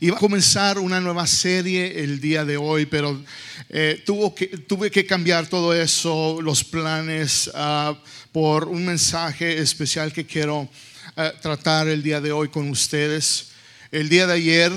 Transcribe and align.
Iba 0.00 0.16
a 0.16 0.20
comenzar 0.20 0.78
una 0.78 1.00
nueva 1.00 1.26
serie 1.26 2.04
el 2.04 2.20
día 2.20 2.44
de 2.44 2.56
hoy, 2.56 2.86
pero 2.86 3.20
eh, 3.68 4.02
tuvo 4.04 4.34
que, 4.34 4.46
tuve 4.46 4.90
que 4.90 5.04
cambiar 5.04 5.46
todo 5.48 5.74
eso, 5.74 6.40
los 6.40 6.62
planes, 6.62 7.50
ah, 7.54 7.98
por 8.30 8.68
un 8.68 8.84
mensaje 8.84 9.58
especial 9.58 10.12
que 10.12 10.26
quiero 10.26 10.68
ah, 11.16 11.32
tratar 11.40 11.88
el 11.88 12.02
día 12.02 12.20
de 12.20 12.30
hoy 12.30 12.48
con 12.48 12.68
ustedes. 12.70 13.48
El 13.90 14.08
día 14.08 14.26
de 14.26 14.34
ayer 14.34 14.72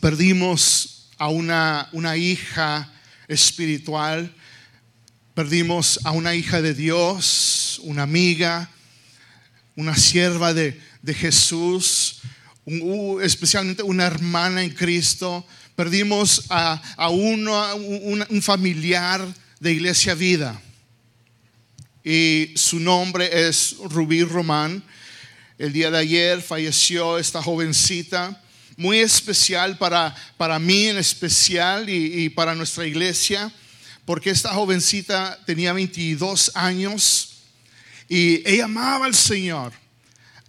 perdimos 0.00 1.08
a 1.16 1.28
una, 1.28 1.88
una 1.92 2.16
hija 2.16 2.92
espiritual, 3.26 4.32
perdimos 5.34 5.98
a 6.04 6.12
una 6.12 6.34
hija 6.34 6.62
de 6.62 6.74
Dios, 6.74 7.80
una 7.82 8.02
amiga, 8.02 8.70
una 9.74 9.96
sierva 9.96 10.54
de, 10.54 10.80
de 11.02 11.14
Jesús 11.14 12.07
especialmente 13.22 13.82
una 13.82 14.06
hermana 14.06 14.62
en 14.62 14.70
Cristo. 14.70 15.46
Perdimos 15.74 16.44
a, 16.50 16.80
a 16.96 17.08
uno, 17.08 17.76
un, 17.76 18.42
familiar 18.42 19.26
de 19.60 19.72
Iglesia 19.72 20.14
Vida. 20.14 20.60
Y 22.04 22.52
su 22.56 22.80
nombre 22.80 23.48
es 23.48 23.76
Rubí 23.84 24.22
Román. 24.22 24.82
El 25.58 25.72
día 25.72 25.90
de 25.90 25.98
ayer 25.98 26.42
falleció 26.42 27.18
esta 27.18 27.42
jovencita, 27.42 28.42
muy 28.76 28.98
especial 28.98 29.76
para, 29.78 30.14
para 30.36 30.58
mí 30.58 30.86
en 30.86 30.98
especial 30.98 31.88
y 31.88 32.28
para 32.28 32.54
nuestra 32.54 32.86
iglesia, 32.86 33.52
porque 34.04 34.30
esta 34.30 34.54
jovencita 34.54 35.38
tenía 35.44 35.72
22 35.72 36.52
años 36.54 37.38
y 38.08 38.48
ella 38.48 38.66
amaba 38.66 39.06
al 39.06 39.14
Señor 39.14 39.72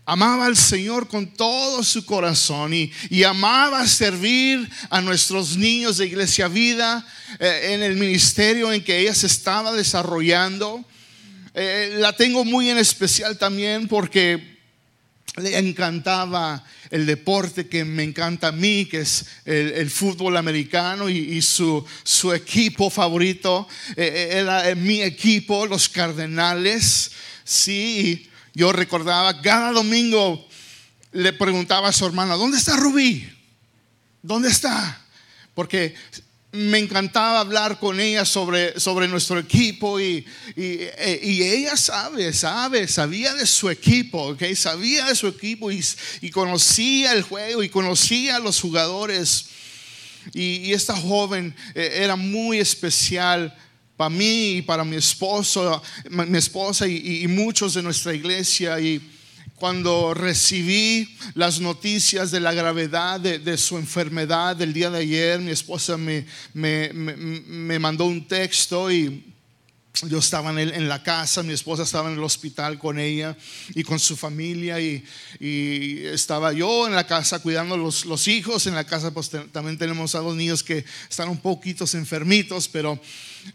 amaba 0.10 0.48
al 0.48 0.58
Señor 0.58 1.08
con 1.08 1.28
todo 1.28 1.84
su 1.84 2.04
corazón 2.04 2.74
y, 2.74 2.92
amaba 3.24 3.86
servir 3.86 4.68
a 4.90 5.02
nuestros 5.02 5.56
niños 5.56 5.98
de 5.98 6.08
Iglesia 6.08 6.48
Vida 6.48 7.06
eh, 7.40 7.74
en 7.74 7.84
el 7.84 7.96
ministerio 7.96 8.74
en 8.74 8.84
que 8.84 8.98
ella 8.98 9.14
se 9.14 9.28
estaba 9.28 9.72
desarrollando. 9.72 10.84
Eh, 11.54 11.98
la 12.00 12.14
tengo 12.14 12.44
muy 12.44 12.72
en 12.72 12.80
especial 12.80 13.38
también 13.38 13.88
porque 13.88 14.58
le 15.38 15.56
encantaba 15.60 16.66
el 16.90 17.06
deporte 17.06 17.68
que 17.68 17.86
me 17.86 18.02
encanta 18.02 18.48
a 18.48 18.52
mí, 18.52 18.86
que 18.86 19.02
es 19.02 19.28
el, 19.46 19.92
fútbol 19.92 20.38
americano 20.38 21.08
y, 21.08 21.40
su, 21.44 21.86
su, 22.04 22.34
equipo 22.34 22.90
favorito 22.90 23.68
eh, 23.96 24.30
era 24.32 24.74
mi 24.74 25.04
equipo, 25.04 25.68
los 25.68 25.88
Cardenales. 25.88 27.12
Sí, 27.44 28.29
yo 28.54 28.72
recordaba, 28.72 29.42
cada 29.42 29.72
domingo 29.72 30.48
le 31.12 31.34
preguntaba 31.34 31.90
a 31.90 31.94
su 31.94 32.06
hermana, 32.06 32.36
¿dónde 32.36 32.58
está 32.58 32.76
Rubí? 32.78 33.28
¿Dónde 34.22 34.50
está? 34.50 35.02
Porque 35.54 35.96
me 36.52 36.80
encantaba 36.80 37.42
hablar 37.42 37.80
con 37.80 38.00
ella 38.00 38.26
sobre, 38.26 38.80
sobre 38.80 39.08
nuestro 39.08 39.38
equipo 39.38 40.00
y, 40.00 40.26
y, 40.56 41.44
ella 41.44 41.78
sabe, 41.78 42.34
sabe, 42.34 42.88
sabía 42.88 43.36
de 43.36 43.46
su 43.46 43.70
equipo, 43.70 44.30
¿okay? 44.30 44.56
sabía 44.56 45.06
de 45.06 45.16
su 45.16 45.28
equipo 45.28 45.72
y, 45.72 45.84
y 46.22 46.32
conocía 46.32 47.14
el 47.14 47.22
juego 47.22 47.62
y 47.62 47.70
conocía 47.70 48.38
a 48.38 48.40
los 48.40 48.60
jugadores. 48.60 49.46
Y, 50.34 50.74
esta 50.74 50.96
joven 50.96 51.56
eh, 51.76 52.00
era 52.04 52.16
muy 52.16 52.60
especial 52.60 53.56
para 54.00 54.10
mí 54.12 54.52
y 54.52 54.62
para 54.62 54.86
mi 54.86 54.96
esposo, 54.96 55.84
mi 56.10 56.38
esposa 56.38 56.88
y, 56.88 57.28
muchos 57.28 57.74
de 57.74 57.84
nuestra 57.84 58.14
iglesia. 58.14 58.80
Y 58.80 59.02
cuando 59.56 60.14
recibí 60.14 61.18
las 61.34 61.60
noticias 61.60 62.32
de 62.32 62.40
la 62.40 62.54
gravedad 62.54 63.20
de, 63.20 63.58
su 63.58 63.78
enfermedad 63.78 64.56
del 64.56 64.72
día 64.72 64.90
de 64.90 65.00
ayer, 65.00 65.42
mi 65.42 65.52
esposa 65.52 65.98
me, 65.98 66.26
me, 66.54 66.94
me 66.94 67.78
mandó 67.78 68.06
un 68.06 68.26
texto 68.26 68.90
y 68.90 69.29
yo 70.08 70.20
estaba 70.20 70.50
en, 70.62 70.88
la 70.88 71.04
casa, 71.04 71.44
mi 71.44 71.52
esposa 71.52 71.84
estaba 71.84 72.10
en 72.10 72.18
el 72.18 72.24
hospital 72.24 72.80
con 72.80 73.00
ella 73.00 73.36
y 73.76 73.84
con 73.84 74.00
su 74.00 74.16
familia 74.16 74.80
y, 74.80 75.04
estaba 75.40 76.54
yo 76.54 76.88
en 76.88 76.96
la 76.96 77.06
casa 77.06 77.40
cuidando 77.40 77.76
los, 77.76 78.06
los 78.06 78.28
hijos. 78.28 78.66
En 78.68 78.76
la 78.76 78.86
casa 78.86 79.12
pues, 79.12 79.30
también 79.52 79.78
tenemos 79.78 80.16
a 80.16 80.20
dos 80.20 80.36
niños 80.36 80.64
que 80.64 80.86
están 81.10 81.28
un 81.28 81.40
poquito 81.40 81.86
enfermitos, 81.94 82.68
pero 82.68 83.00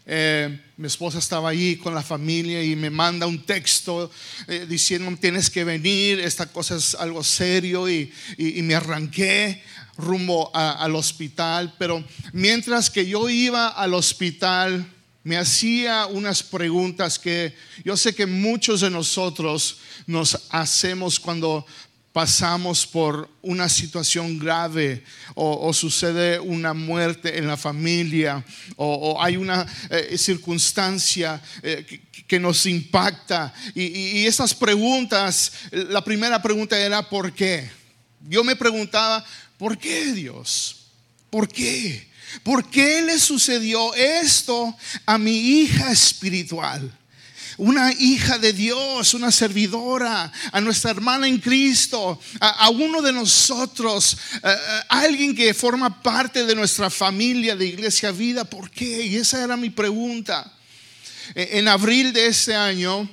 eh, 0.05 0.59
mi 0.77 0.87
esposa 0.87 1.19
estaba 1.19 1.49
allí 1.49 1.77
con 1.77 1.95
la 1.95 2.03
familia 2.03 2.63
y 2.63 2.75
me 2.75 2.89
manda 2.89 3.25
un 3.25 3.43
texto 3.43 4.11
eh, 4.47 4.65
diciendo 4.67 5.15
tienes 5.19 5.49
que 5.49 5.63
venir, 5.63 6.19
esta 6.19 6.47
cosa 6.47 6.75
es 6.75 6.95
algo 6.95 7.23
serio 7.23 7.89
y, 7.89 8.11
me 8.37 8.75
arranqué 8.75 9.63
rumbo 9.97 10.51
al 10.53 10.95
hospital. 10.95 11.73
Pero 11.79 12.03
mientras 12.33 12.89
que 12.89 13.05
yo 13.05 13.29
iba 13.29 13.69
al 13.69 13.93
hospital, 13.93 14.94
me 15.25 15.37
hacía 15.37 16.05
unas 16.05 16.43
preguntas 16.43 17.17
que 17.17 17.55
yo 17.83 17.97
sé 17.97 18.13
que 18.13 18.27
muchos 18.27 18.81
de 18.81 18.91
nosotros 18.91 19.79
nos 20.05 20.39
hacemos 20.51 21.19
cuando 21.19 21.65
pasamos 22.13 22.85
por 22.85 23.27
una 23.41 23.67
situación 23.67 24.37
grave 24.37 25.03
o, 25.33 25.73
sucede 25.73 26.39
una 26.39 26.75
muerte 26.75 27.39
en 27.39 27.47
la 27.47 27.57
familia 27.57 28.45
o, 28.75 29.17
hay 29.19 29.35
una 29.35 29.65
eh, 29.89 30.15
circunstancia 30.15 31.41
eh, 31.63 32.01
que, 32.27 32.39
nos 32.39 32.67
impacta. 32.67 33.51
Y, 33.73 34.19
y 34.19 34.27
esas 34.27 34.53
preguntas, 34.53 35.53
la 35.71 36.03
primera 36.03 36.39
pregunta 36.39 36.79
era 36.79 37.09
¿por 37.09 37.33
qué? 37.33 37.67
Yo 38.29 38.43
me 38.43 38.55
preguntaba, 38.55 39.25
¿por 39.57 39.75
qué 39.75 40.13
Dios? 40.13 40.85
¿Por 41.31 41.47
qué? 41.47 42.14
¿Por 42.43 42.69
qué 42.69 43.01
le 43.01 43.19
sucedió 43.19 43.93
esto 43.93 44.75
a 45.05 45.17
mi 45.17 45.37
hija 45.37 45.91
espiritual? 45.91 46.91
Una 47.57 47.93
hija 47.93 48.37
de 48.37 48.51
Dios, 48.51 49.13
una 49.13 49.31
servidora, 49.31 50.31
a 50.51 50.59
nuestra 50.59 50.91
hermana 50.91 51.27
en 51.27 51.39
Cristo, 51.39 52.19
a, 52.41 52.69
uno 52.69 53.01
de 53.01 53.13
nosotros, 53.13 54.17
alguien 54.89 55.33
que 55.33 55.53
forma 55.53 56.01
parte 56.03 56.45
de 56.45 56.53
nuestra 56.53 56.89
familia 56.89 57.55
de 57.55 57.67
Iglesia 57.67 58.11
Vida. 58.11 58.43
¿Por 58.43 58.69
qué? 58.69 59.05
Y 59.05 59.15
esa 59.15 59.41
era 59.41 59.55
mi 59.55 59.69
pregunta. 59.69 60.51
E, 61.33 61.59
en 61.59 61.69
abril 61.69 62.11
de 62.11 62.27
ese 62.27 62.53
año, 62.53 63.09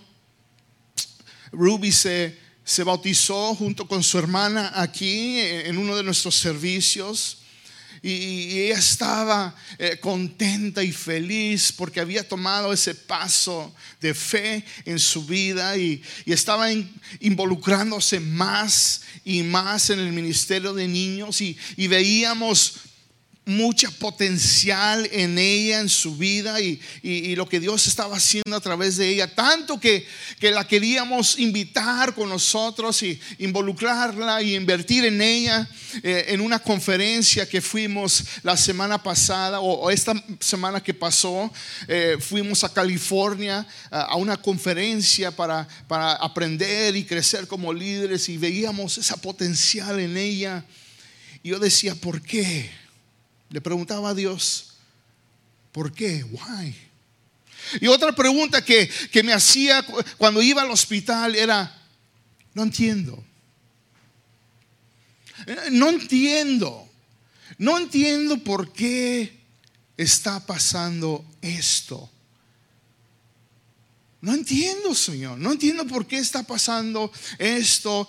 Ruby 1.53 1.93
se, 1.93 2.37
se 2.65 2.83
bautizó 2.83 3.55
junto 3.55 3.87
con 3.87 4.03
su 4.03 4.19
hermana 4.19 4.73
aquí 4.75 5.39
en 5.39 5.79
uno 5.79 5.97
de 5.97 6.03
nuestros 6.03 6.35
servicios 6.35 7.42
y, 8.03 8.59
ella 8.59 8.79
estaba 8.79 9.55
eh, 9.79 9.99
contenta 10.01 10.83
y 10.83 10.93
feliz 10.93 11.73
porque 11.73 12.01
había 12.01 12.29
tomado 12.29 12.73
ese 12.73 12.95
paso 12.95 13.73
de 14.01 14.13
fe 14.13 14.65
en 14.85 14.99
su 14.99 15.25
vida 15.25 15.77
y, 15.77 16.03
estaba 16.27 16.69
involucrándose 17.21 18.19
más 18.19 19.03
y 19.25 19.43
más 19.43 19.91
en 19.91 20.01
el 20.01 20.13
ministerio 20.13 20.75
de 20.75 20.89
niños 20.89 21.41
y, 21.41 21.57
y 21.77 21.87
veíamos 21.87 22.75
mucha 23.45 23.91
potencial 23.91 25.09
en 25.11 25.37
ella, 25.37 25.81
en 25.81 25.89
su 25.89 26.17
vida 26.17 26.61
y, 26.61 26.81
lo 27.35 27.49
que 27.49 27.59
Dios 27.59 27.87
estaba 27.87 28.17
haciendo 28.17 28.57
a 28.57 28.61
través 28.61 28.97
de 28.97 29.09
ella. 29.09 29.27
Tanto 29.35 29.81
que, 29.81 30.07
que, 30.39 30.51
la 30.51 30.67
queríamos 30.67 31.39
invitar 31.39 32.15
con 32.15 32.29
nosotros 32.29 33.03
y 33.03 33.19
involucrarla 33.39 34.43
y 34.43 34.55
invertir 34.55 35.05
en 35.07 35.21
ella 35.21 35.69
eh, 36.03 36.27
en 36.29 36.41
una 36.41 36.59
conferencia 36.59 37.49
que 37.49 37.61
fuimos 37.61 38.25
la 38.43 38.57
semana 38.57 39.03
pasada 39.03 39.61
o, 39.61 39.91
esta 39.91 40.15
semana 40.39 40.81
que 40.81 40.95
pasó. 40.95 41.51
Eh, 41.89 42.19
fuimos 42.21 42.63
a 42.63 42.73
California 42.73 43.67
a, 43.91 44.17
una 44.17 44.37
conferencia 44.37 45.31
para, 45.31 45.67
para 45.89 46.13
aprender 46.13 46.95
y 46.95 47.05
crecer 47.05 47.49
como 47.49 47.73
líderes 47.73 48.29
y 48.29 48.37
veíamos 48.37 48.99
esa 48.99 49.17
potencial 49.17 49.99
en 49.99 50.17
ella. 50.17 50.65
Y 51.43 51.49
yo 51.49 51.59
decía, 51.59 51.95
¿por 51.97 52.23
qué? 52.23 52.82
Le 53.53 53.61
preguntaba 53.61 54.09
a 54.09 54.15
Dios, 54.15 54.73
¿por 55.73 55.93
qué? 55.93 56.25
Why? 56.25 56.75
Y 57.83 57.87
otra 57.87 58.13
pregunta 58.13 58.65
que, 58.65 58.91
que 59.11 59.23
me 59.23 59.35
hacía 59.35 59.85
cuando 60.17 60.43
iba 60.43 60.63
al 60.63 60.71
hospital 60.71 61.35
era, 61.37 61.71
no 62.55 62.63
entiendo. 62.63 63.23
Eh, 65.47 65.69
no 65.71 65.91
entiendo. 65.91 66.89
No 67.59 67.77
entiendo 67.77 68.39
por 68.39 68.73
qué 68.73 69.39
está 69.99 70.45
pasando 70.47 71.23
esto. 71.43 72.11
No 74.23 74.33
entiendo, 74.33 74.95
Señor. 74.95 75.37
No 75.39 75.53
entiendo 75.53 75.87
por 75.87 76.07
qué 76.07 76.17
está 76.17 76.43
pasando 76.43 77.13
esto 77.39 78.09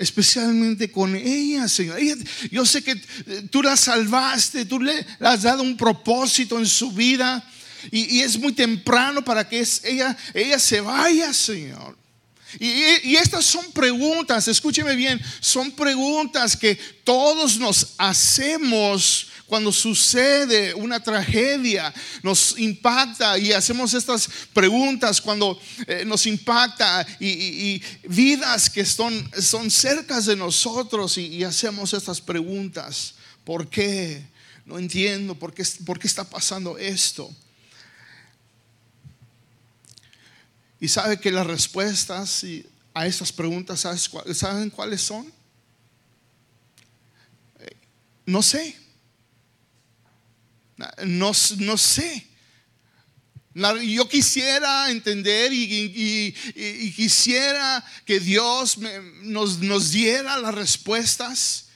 especialmente 0.00 0.90
con 0.90 1.14
ella, 1.14 1.68
Señor. 1.68 1.98
yo 2.50 2.64
sé 2.64 2.82
que 2.82 2.92
eh, 2.92 3.46
tú 3.50 3.62
la 3.62 3.76
salvaste, 3.76 4.64
tú 4.64 4.80
le 4.80 5.06
has 5.20 5.42
dado 5.42 5.62
un 5.62 5.76
propósito 5.76 6.58
en 6.58 6.66
su 6.66 6.90
vida 6.92 7.46
y, 7.90 8.20
es 8.20 8.38
muy 8.38 8.52
temprano 8.52 9.22
para 9.22 9.46
que 9.46 9.62
ella, 9.84 10.16
ella 10.32 10.58
se 10.58 10.80
vaya, 10.80 11.34
Señor. 11.34 11.99
Y, 12.58 13.14
estas 13.16 13.44
son 13.44 13.70
preguntas, 13.72 14.48
escúcheme 14.48 14.96
bien, 14.96 15.20
son 15.40 15.70
preguntas 15.72 16.56
que 16.56 16.74
todos 17.04 17.58
nos 17.58 17.94
hacemos 17.98 19.28
cuando 19.46 19.72
sucede 19.72 20.74
una 20.74 21.00
tragedia, 21.00 21.92
nos 22.22 22.58
impacta 22.58 23.36
y 23.36 23.52
hacemos 23.52 23.94
estas 23.94 24.28
preguntas 24.52 25.20
cuando 25.20 25.60
eh, 25.86 26.04
nos 26.06 26.24
impacta 26.26 27.06
y, 27.18 27.82
vidas 28.04 28.70
que 28.70 28.84
son, 28.84 29.28
son 29.40 29.70
cerca 29.70 30.20
de 30.20 30.36
nosotros 30.36 31.18
y, 31.18 31.44
hacemos 31.44 31.92
estas 31.94 32.20
preguntas. 32.20 33.14
¿Por 33.44 33.68
qué? 33.68 34.24
No 34.64 34.78
entiendo 34.78 35.34
por 35.34 35.52
qué, 35.52 35.64
por 35.84 35.98
qué 35.98 36.06
está 36.06 36.24
pasando 36.24 36.78
esto. 36.78 37.30
Y 40.80 40.88
sabe 40.88 41.20
que 41.20 41.30
las 41.30 41.46
respuestas 41.46 42.42
a 42.94 43.06
estas 43.06 43.30
preguntas, 43.30 43.86
¿saben 44.32 44.70
cuáles 44.70 45.02
son? 45.02 45.30
Eh, 47.58 47.76
no 48.24 48.42
sé. 48.42 48.76
No, 51.04 51.34
sé. 51.34 52.26
Yo 53.54 54.08
quisiera 54.08 54.90
entender 54.90 55.52
y, 55.52 56.32
quisiera 56.96 57.84
que 58.06 58.18
Dios 58.18 58.78
nos, 59.22 59.58
nos, 59.58 59.90
diera 59.90 60.38
las 60.38 60.54
respuestas, 60.54 61.66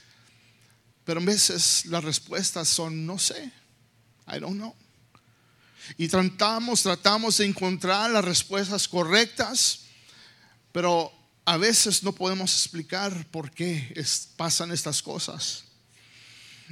pero 1.03 1.19
a 1.19 1.23
veces 1.23 1.85
las 1.85 2.03
respuestas 2.03 2.67
son 2.67 3.05
no 3.05 3.19
sé, 3.19 3.51
I 4.27 4.39
don't 4.39 4.55
know. 4.55 4.75
Y 5.97 6.07
tratamos, 6.07 6.83
tratamos 6.83 7.37
de 7.37 7.45
encontrar 7.45 8.11
las 8.11 8.25
respuestas 8.25 8.87
correctas, 8.87 9.81
pero 10.71 11.11
a 11.45 11.57
veces 11.57 12.03
no 12.03 12.11
podemos 12.11 12.51
explicar 12.51 13.27
por 13.31 13.51
qué 13.51 13.93
pasan 14.35 14.71
estas 14.71 15.01
cosas. 15.01 15.63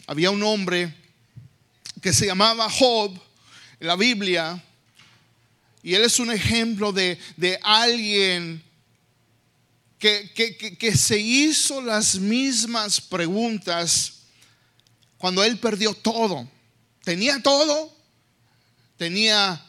Había 0.08 0.32
un 0.32 0.44
hombre 0.44 0.94
que 2.02 2.12
se 2.12 2.26
llamaba 2.26 2.70
Job 2.70 3.18
en 3.80 3.88
la 3.88 3.96
Biblia. 3.96 4.62
Y 5.82 5.94
él 5.94 6.04
es 6.04 6.20
un 6.20 6.32
ejemplo 6.32 6.92
de, 6.92 7.18
alguien 7.62 8.64
que, 10.00 10.32
que, 10.80 10.98
se 10.98 11.18
hizo 11.18 11.82
las 11.82 12.16
mismas 12.16 13.00
preguntas 13.00 14.24
cuando 15.18 15.44
él 15.44 15.58
perdió 15.60 15.94
todo. 15.94 16.50
Tenía 17.04 17.42
todo, 17.42 17.96
tenía, 18.98 19.64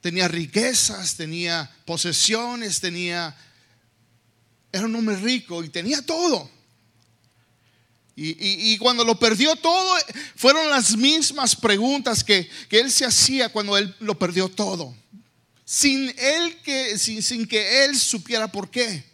tenía 0.00 0.28
riquezas, 0.28 1.16
tenía 1.16 1.70
posesiones, 1.84 2.80
tenía... 2.80 3.36
Era 4.72 4.84
un 4.86 4.94
hombre 4.94 5.16
rico 5.16 5.64
y 5.64 5.68
tenía 5.68 6.00
todo. 6.02 6.48
Y, 8.22 8.76
cuando 8.76 9.02
lo 9.02 9.18
perdió 9.18 9.56
todo, 9.56 9.96
fueron 10.36 10.68
las 10.68 10.94
mismas 10.94 11.56
preguntas 11.56 12.22
que, 12.22 12.50
él 12.68 12.90
se 12.90 13.06
hacía 13.06 13.48
cuando 13.48 13.78
él 13.78 13.94
lo 14.00 14.18
perdió 14.18 14.50
todo. 14.50 14.94
Sin, 15.64 16.12
él 16.18 16.58
que, 16.62 16.98
sin, 16.98 17.22
sin 17.22 17.46
que 17.46 17.84
él 17.84 17.98
supiera 17.98 18.52
por 18.52 18.70
qué. 18.70 19.04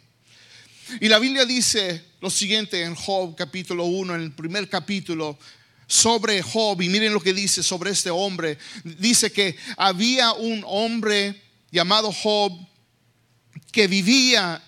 Y 0.99 1.07
la 1.07 1.19
Biblia 1.19 1.45
dice 1.45 2.03
lo 2.19 2.29
siguiente 2.29 2.81
en 2.81 2.95
Job 2.95 3.35
capítulo 3.37 3.85
1, 3.85 4.15
en 4.15 4.21
el 4.21 4.31
primer 4.33 4.67
capítulo, 4.67 5.39
sobre 5.87 6.41
Job, 6.41 6.81
y 6.81 6.89
miren 6.89 7.13
lo 7.13 7.21
que 7.21 7.33
dice 7.33 7.63
sobre 7.63 7.91
este 7.91 8.09
hombre. 8.09 8.57
Dice 8.83 9.31
que 9.31 9.55
había 9.77 10.33
un 10.33 10.63
hombre 10.67 11.41
llamado 11.71 12.11
Job 12.11 12.51
que 13.71 13.87
vivía 13.87 14.61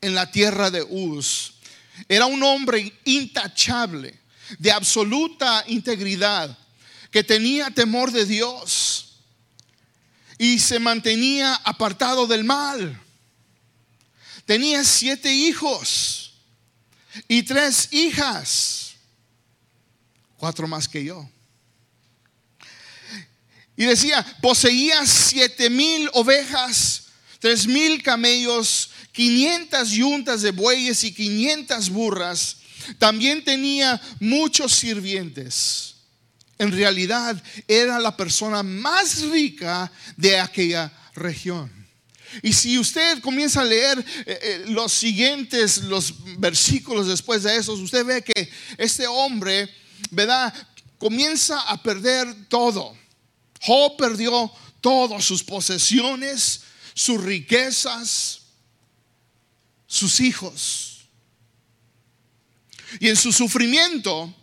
en 0.00 0.14
la 0.14 0.30
tierra 0.30 0.70
de 0.70 0.82
Uz 0.82 1.54
era 2.08 2.26
un 2.26 2.42
hombre 2.42 2.92
intachable, 3.04 4.18
de 4.58 4.72
absoluta 4.72 5.64
integridad, 5.68 6.56
que 7.10 7.22
tenía 7.22 7.70
temor 7.70 8.10
de 8.10 8.24
Dios 8.24 9.18
y 10.38 10.58
se 10.58 10.78
mantenía 10.78 11.54
apartado 11.64 12.26
del 12.26 12.44
mal. 12.44 13.00
Tenía 14.44 14.82
siete 14.84 15.32
hijos 15.32 16.32
y 17.28 17.42
tres 17.42 17.92
hijas, 17.92 18.89
cuatro 20.40 20.66
más 20.66 20.88
que 20.88 21.04
yo. 21.04 21.28
Y 23.76 23.84
decía, 23.84 24.24
poseía 24.40 25.06
siete 25.06 25.70
mil 25.70 26.10
ovejas, 26.14 27.04
tres 27.38 27.66
mil 27.66 28.02
camellos 28.02 28.90
500 29.12 29.90
yuntas 29.90 30.42
de 30.42 30.52
bueyes 30.52 31.04
y 31.04 31.12
500 31.12 31.90
burras. 31.90 32.56
También 32.98 33.44
tenía 33.44 34.00
muchos 34.20 34.72
sirvientes. 34.72 35.96
En 36.58 36.72
realidad 36.72 37.42
era 37.66 37.98
la 37.98 38.16
persona 38.16 38.62
más 38.62 39.22
rica 39.22 39.90
de 40.16 40.38
aquella 40.38 40.92
región. 41.14 41.70
Y 42.42 42.52
si 42.52 42.78
usted 42.78 43.20
comienza 43.20 43.62
a 43.62 43.64
leer 43.64 43.98
eh, 43.98 44.38
eh, 44.42 44.64
los 44.68 44.92
siguientes, 44.92 45.78
los 45.78 46.14
versículos 46.38 47.08
después 47.08 47.42
de 47.42 47.56
esos, 47.56 47.80
usted 47.80 48.04
ve 48.04 48.22
que 48.22 48.48
este 48.78 49.06
hombre, 49.06 49.68
¿verdad? 50.10 50.54
Comienza 50.98 51.60
a 51.62 51.82
perder 51.82 52.48
todo. 52.48 52.96
Job 53.60 53.96
perdió 53.96 54.50
todas 54.80 55.24
sus 55.24 55.42
posesiones, 55.42 56.62
sus 56.94 57.22
riquezas, 57.22 58.40
sus 59.86 60.20
hijos. 60.20 61.00
Y 62.98 63.08
en 63.08 63.16
su 63.16 63.32
sufrimiento, 63.32 64.34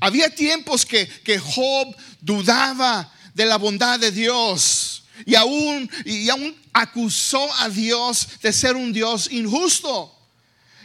había 0.00 0.34
tiempos 0.34 0.84
que, 0.84 1.06
que 1.06 1.38
Job 1.38 1.94
dudaba 2.20 3.12
de 3.34 3.46
la 3.46 3.56
bondad 3.56 4.00
de 4.00 4.10
Dios 4.10 5.04
y 5.24 5.34
aún, 5.34 5.88
y 6.04 6.28
aún 6.28 6.56
acusó 6.72 7.48
a 7.60 7.68
Dios 7.68 8.28
de 8.42 8.52
ser 8.52 8.76
un 8.76 8.92
Dios 8.92 9.28
injusto. 9.30 10.12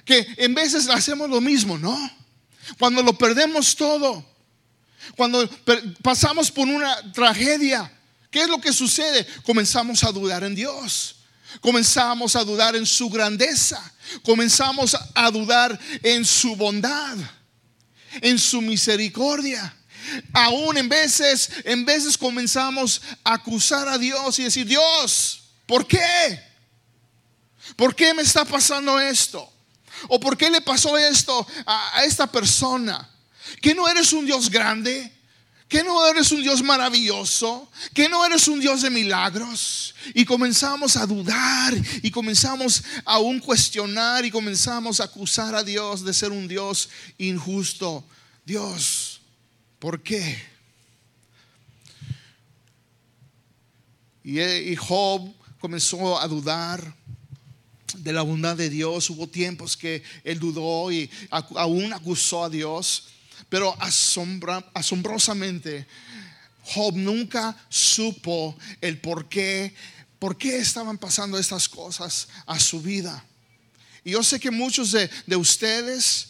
Que 0.06 0.26
en 0.38 0.54
veces 0.54 0.88
hacemos 0.88 1.30
lo 1.30 1.42
mismo, 1.42 1.78
¿no? 1.78 2.21
Cuando 2.78 3.02
lo 3.04 3.18
perdemos 3.18 3.76
todo, 3.76 4.26
cuando 5.16 5.50
pasamos 6.02 6.52
por 6.52 6.68
una 6.68 7.12
tragedia, 7.12 7.92
¿qué 8.30 8.42
es 8.42 8.48
lo 8.48 8.60
que 8.60 8.74
sucede? 8.74 9.26
Comenzamos 9.44 10.04
a 10.04 10.12
dudar 10.12 10.44
en 10.44 10.56
Dios. 10.56 11.16
Comenzamos 11.60 12.36
a 12.36 12.44
dudar 12.44 12.76
en 12.76 12.86
su 12.86 13.10
grandeza. 13.10 13.82
Comenzamos 14.24 14.96
a 15.14 15.32
dudar 15.32 15.78
en 16.02 16.24
su 16.24 16.56
bondad, 16.56 17.18
en 18.22 18.40
su 18.40 18.62
misericordia. 18.62 19.76
Aún 20.34 20.78
en 20.78 20.88
veces, 20.88 21.50
en 21.66 21.86
veces 21.86 22.18
comenzamos 22.18 23.02
a 23.24 23.34
acusar 23.34 23.88
a 23.88 23.98
Dios 23.98 24.40
y 24.40 24.44
decir, 24.44 24.66
Dios, 24.66 25.44
¿por 25.66 25.86
qué? 25.86 26.42
¿Por 27.76 27.96
qué 27.96 28.14
me 28.14 28.22
está 28.22 28.46
pasando 28.46 29.00
esto? 29.00 29.51
¿O 30.08 30.20
por 30.20 30.38
qué 30.38 30.50
le 30.50 30.62
pasó 30.62 30.98
esto 30.98 31.46
a, 31.66 31.98
a 31.98 32.06
esta 32.06 32.28
persona? 32.28 33.10
¿Que 33.62 33.76
no 33.76 33.88
eres 33.88 34.14
un 34.14 34.26
Dios 34.26 34.50
grande? 34.50 35.12
que 35.72 35.84
no 35.84 36.06
eres 36.06 36.30
un 36.34 36.42
Dios 36.42 36.62
maravilloso, 36.62 37.72
que 37.94 38.10
no 38.10 38.26
eres 38.26 38.50
un 38.50 38.60
Dios 38.60 38.82
de 38.82 38.90
milagros. 38.90 39.96
Y 40.14 40.26
comenzamos 40.26 40.98
a 40.98 41.06
dudar 41.06 41.74
y 42.04 42.12
comenzamos 42.12 42.84
a 43.06 43.20
un 43.20 43.40
cuestionar 43.40 44.26
y 44.26 44.32
comenzamos 44.32 45.00
a 45.00 45.06
acusar 45.06 45.56
a 45.56 45.64
Dios 45.64 46.04
de 46.04 46.14
ser 46.14 46.34
un 46.34 46.46
Dios 46.46 46.90
injusto. 47.18 48.04
Dios, 48.46 49.22
¿por 49.80 50.04
qué? 50.04 50.44
Y 54.26 54.76
Job 54.76 55.34
comenzó 55.62 56.20
a 56.20 56.28
dudar 56.28 56.94
de 57.98 58.14
la 58.14 58.22
bondad 58.22 58.56
de 58.56 58.70
Dios. 58.70 59.10
Hubo 59.10 59.28
tiempos 59.28 59.76
que 59.78 60.04
él 60.24 60.40
dudó 60.40 60.92
y 60.92 61.10
aún 61.30 61.94
acusó 61.94 62.44
a 62.44 62.50
Dios. 62.50 63.06
Pero 63.50 63.76
asombrosamente, 64.74 65.88
Job 66.64 66.96
nunca 66.96 67.58
supo 67.70 68.58
el 68.80 69.00
por 69.00 69.28
qué, 69.28 69.74
por 70.20 70.38
qué 70.38 70.58
estaban 70.58 70.98
pasando 70.98 71.38
estas 71.38 71.68
cosas 71.68 72.28
a 72.46 72.60
su 72.60 72.82
vida. 72.82 73.26
Y 74.04 74.12
yo 74.12 74.24
sé 74.24 74.40
que 74.40 74.52
muchos 74.52 74.92
de, 74.92 75.10
de 75.28 75.36
ustedes 75.36 76.30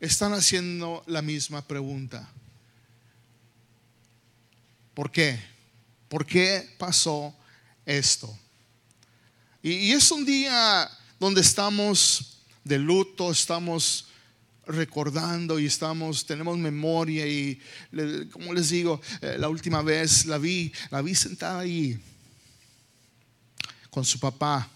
están 0.00 0.32
haciendo 0.32 1.02
la 1.06 1.22
misma 1.22 1.66
pregunta. 1.66 2.30
¿Por 4.94 5.10
qué? 5.10 5.38
¿Por 6.08 6.24
qué 6.26 6.74
pasó 6.78 7.34
esto? 7.84 8.36
Y, 9.62 9.92
es 9.92 10.10
un 10.12 10.24
día 10.24 10.88
donde 11.18 11.40
estamos 11.40 12.38
de 12.62 12.78
luto, 12.78 13.32
estamos 13.32 14.06
recordando 14.66 15.58
y 15.58 15.66
estamos, 15.66 16.26
tenemos 16.26 16.56
memoria 16.58 17.26
y 17.26 17.60
como 18.30 18.52
les 18.52 18.68
digo, 18.70 19.00
eh, 19.22 19.36
la 19.38 19.48
última 19.48 19.82
vez 19.82 20.26
la 20.26 20.38
vi, 20.38 20.72
la 20.90 21.02
vi 21.02 21.14
sentada 21.14 21.60
ahí 21.60 21.98
con 23.90 24.04
su 24.04 24.20
papá 24.20 24.68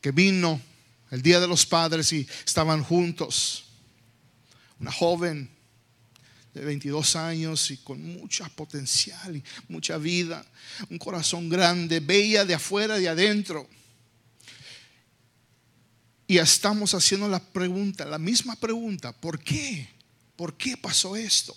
que 0.00 0.10
vino 0.10 0.60
el 1.10 1.22
Día 1.22 1.40
de 1.40 1.48
los 1.48 1.64
Padres 1.64 2.12
y 2.12 2.28
estaban 2.44 2.84
juntos. 2.84 3.64
Una 4.78 4.92
joven 4.92 5.55
de 6.56 6.64
22 6.64 7.16
años 7.16 7.70
y 7.70 7.76
con 7.76 8.02
mucha 8.02 8.48
potencial 8.48 9.36
y 9.36 9.44
mucha 9.68 9.98
vida, 9.98 10.44
un 10.88 10.96
corazón 10.98 11.50
grande, 11.50 12.00
bella 12.00 12.46
de 12.46 12.54
afuera 12.54 12.98
y 12.98 13.02
de 13.02 13.08
adentro. 13.10 13.68
Y 16.26 16.38
estamos 16.38 16.94
haciendo 16.94 17.28
la 17.28 17.40
pregunta, 17.40 18.06
la 18.06 18.18
misma 18.18 18.56
pregunta, 18.56 19.12
¿por 19.12 19.38
qué? 19.38 19.86
¿Por 20.34 20.56
qué 20.56 20.78
pasó 20.78 21.14
esto? 21.14 21.54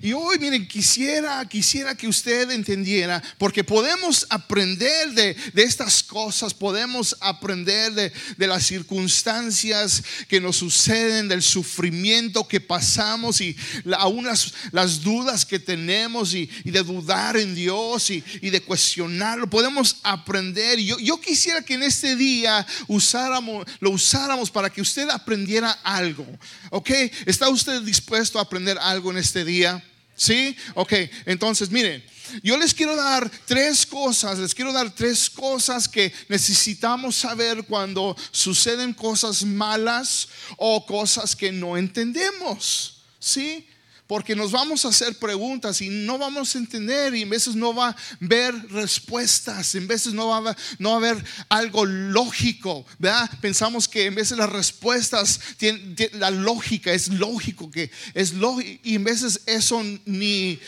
Y 0.00 0.12
hoy, 0.12 0.38
miren, 0.38 0.66
quisiera, 0.66 1.46
quisiera 1.48 1.94
que 1.94 2.08
usted 2.08 2.50
entendiera, 2.50 3.22
porque 3.38 3.64
podemos 3.64 4.26
aprender 4.30 5.10
de, 5.12 5.36
estas 5.54 6.02
cosas, 6.02 6.54
podemos 6.54 7.16
aprender 7.20 7.92
de, 7.92 8.46
las 8.46 8.66
circunstancias 8.66 10.02
que 10.28 10.40
nos 10.40 10.56
suceden, 10.56 11.28
del 11.28 11.42
sufrimiento 11.42 12.46
que 12.46 12.60
pasamos 12.60 13.40
y 13.40 13.56
aún 13.98 14.26
las, 14.26 15.02
dudas 15.02 15.44
que 15.44 15.58
tenemos 15.58 16.34
y, 16.34 16.46
de 16.64 16.82
dudar 16.82 17.36
en 17.36 17.54
Dios 17.54 18.10
y, 18.10 18.20
de 18.20 18.62
cuestionarlo. 18.62 19.48
Podemos 19.48 19.96
aprender. 20.02 20.78
Yo, 20.78 20.98
yo 20.98 21.20
quisiera 21.20 21.62
que 21.62 21.74
en 21.74 21.82
este 21.82 22.16
día 22.16 22.66
usáramos, 22.86 23.66
lo 23.80 23.90
usáramos 23.90 24.50
para 24.50 24.70
que 24.70 24.80
usted 24.80 25.08
aprendiera 25.10 25.70
algo. 25.82 26.26
¿Ok? 26.70 26.90
¿Está 27.26 27.48
usted 27.48 27.82
dispuesto 27.82 28.38
a 28.38 28.42
aprender 28.42 28.78
algo 28.78 29.10
en 29.10 29.18
este 29.18 29.44
día? 29.44 29.77
¿Sí? 30.18 30.56
Ok, 30.74 30.92
entonces 31.26 31.70
miren, 31.70 32.04
yo 32.42 32.56
les 32.56 32.74
quiero 32.74 32.96
dar 32.96 33.30
tres 33.46 33.86
cosas, 33.86 34.36
les 34.40 34.52
quiero 34.52 34.72
dar 34.72 34.92
tres 34.92 35.30
cosas 35.30 35.88
que 35.88 36.12
necesitamos 36.28 37.14
saber 37.14 37.62
cuando 37.62 38.16
suceden 38.32 38.92
cosas 38.92 39.44
malas 39.44 40.28
o 40.56 40.84
cosas 40.84 41.36
que 41.36 41.52
no 41.52 41.76
entendemos. 41.76 43.04
¿Sí? 43.20 43.64
Porque 44.08 44.34
nos 44.34 44.52
vamos 44.52 44.84
a 44.84 44.88
hacer 44.88 45.18
preguntas 45.18 45.82
y 45.82 45.90
no 45.90 46.16
vamos 46.16 46.54
a 46.54 46.58
entender 46.58 47.14
y 47.14 47.22
en 47.22 47.30
veces 47.30 47.54
no 47.54 47.74
va 47.74 47.90
a 47.90 47.96
haber 48.22 48.54
respuestas, 48.70 49.74
en 49.74 49.86
veces 49.86 50.14
no 50.14 50.28
va 50.28 50.50
a, 50.50 50.56
no 50.78 50.94
a 50.94 50.96
haber 50.96 51.22
algo 51.50 51.84
lógico, 51.84 52.86
¿verdad? 52.98 53.30
Pensamos 53.42 53.86
que 53.86 54.06
en 54.06 54.14
veces 54.14 54.38
las 54.38 54.48
respuestas, 54.48 55.38
tienen, 55.58 55.94
la 56.14 56.30
lógica 56.30 56.90
es 56.90 57.08
lógico, 57.08 57.70
que 57.70 57.90
es 58.14 58.32
lógico 58.32 58.80
y 58.82 58.94
en 58.94 59.04
veces 59.04 59.42
eso 59.44 59.82
ni, 60.06 60.58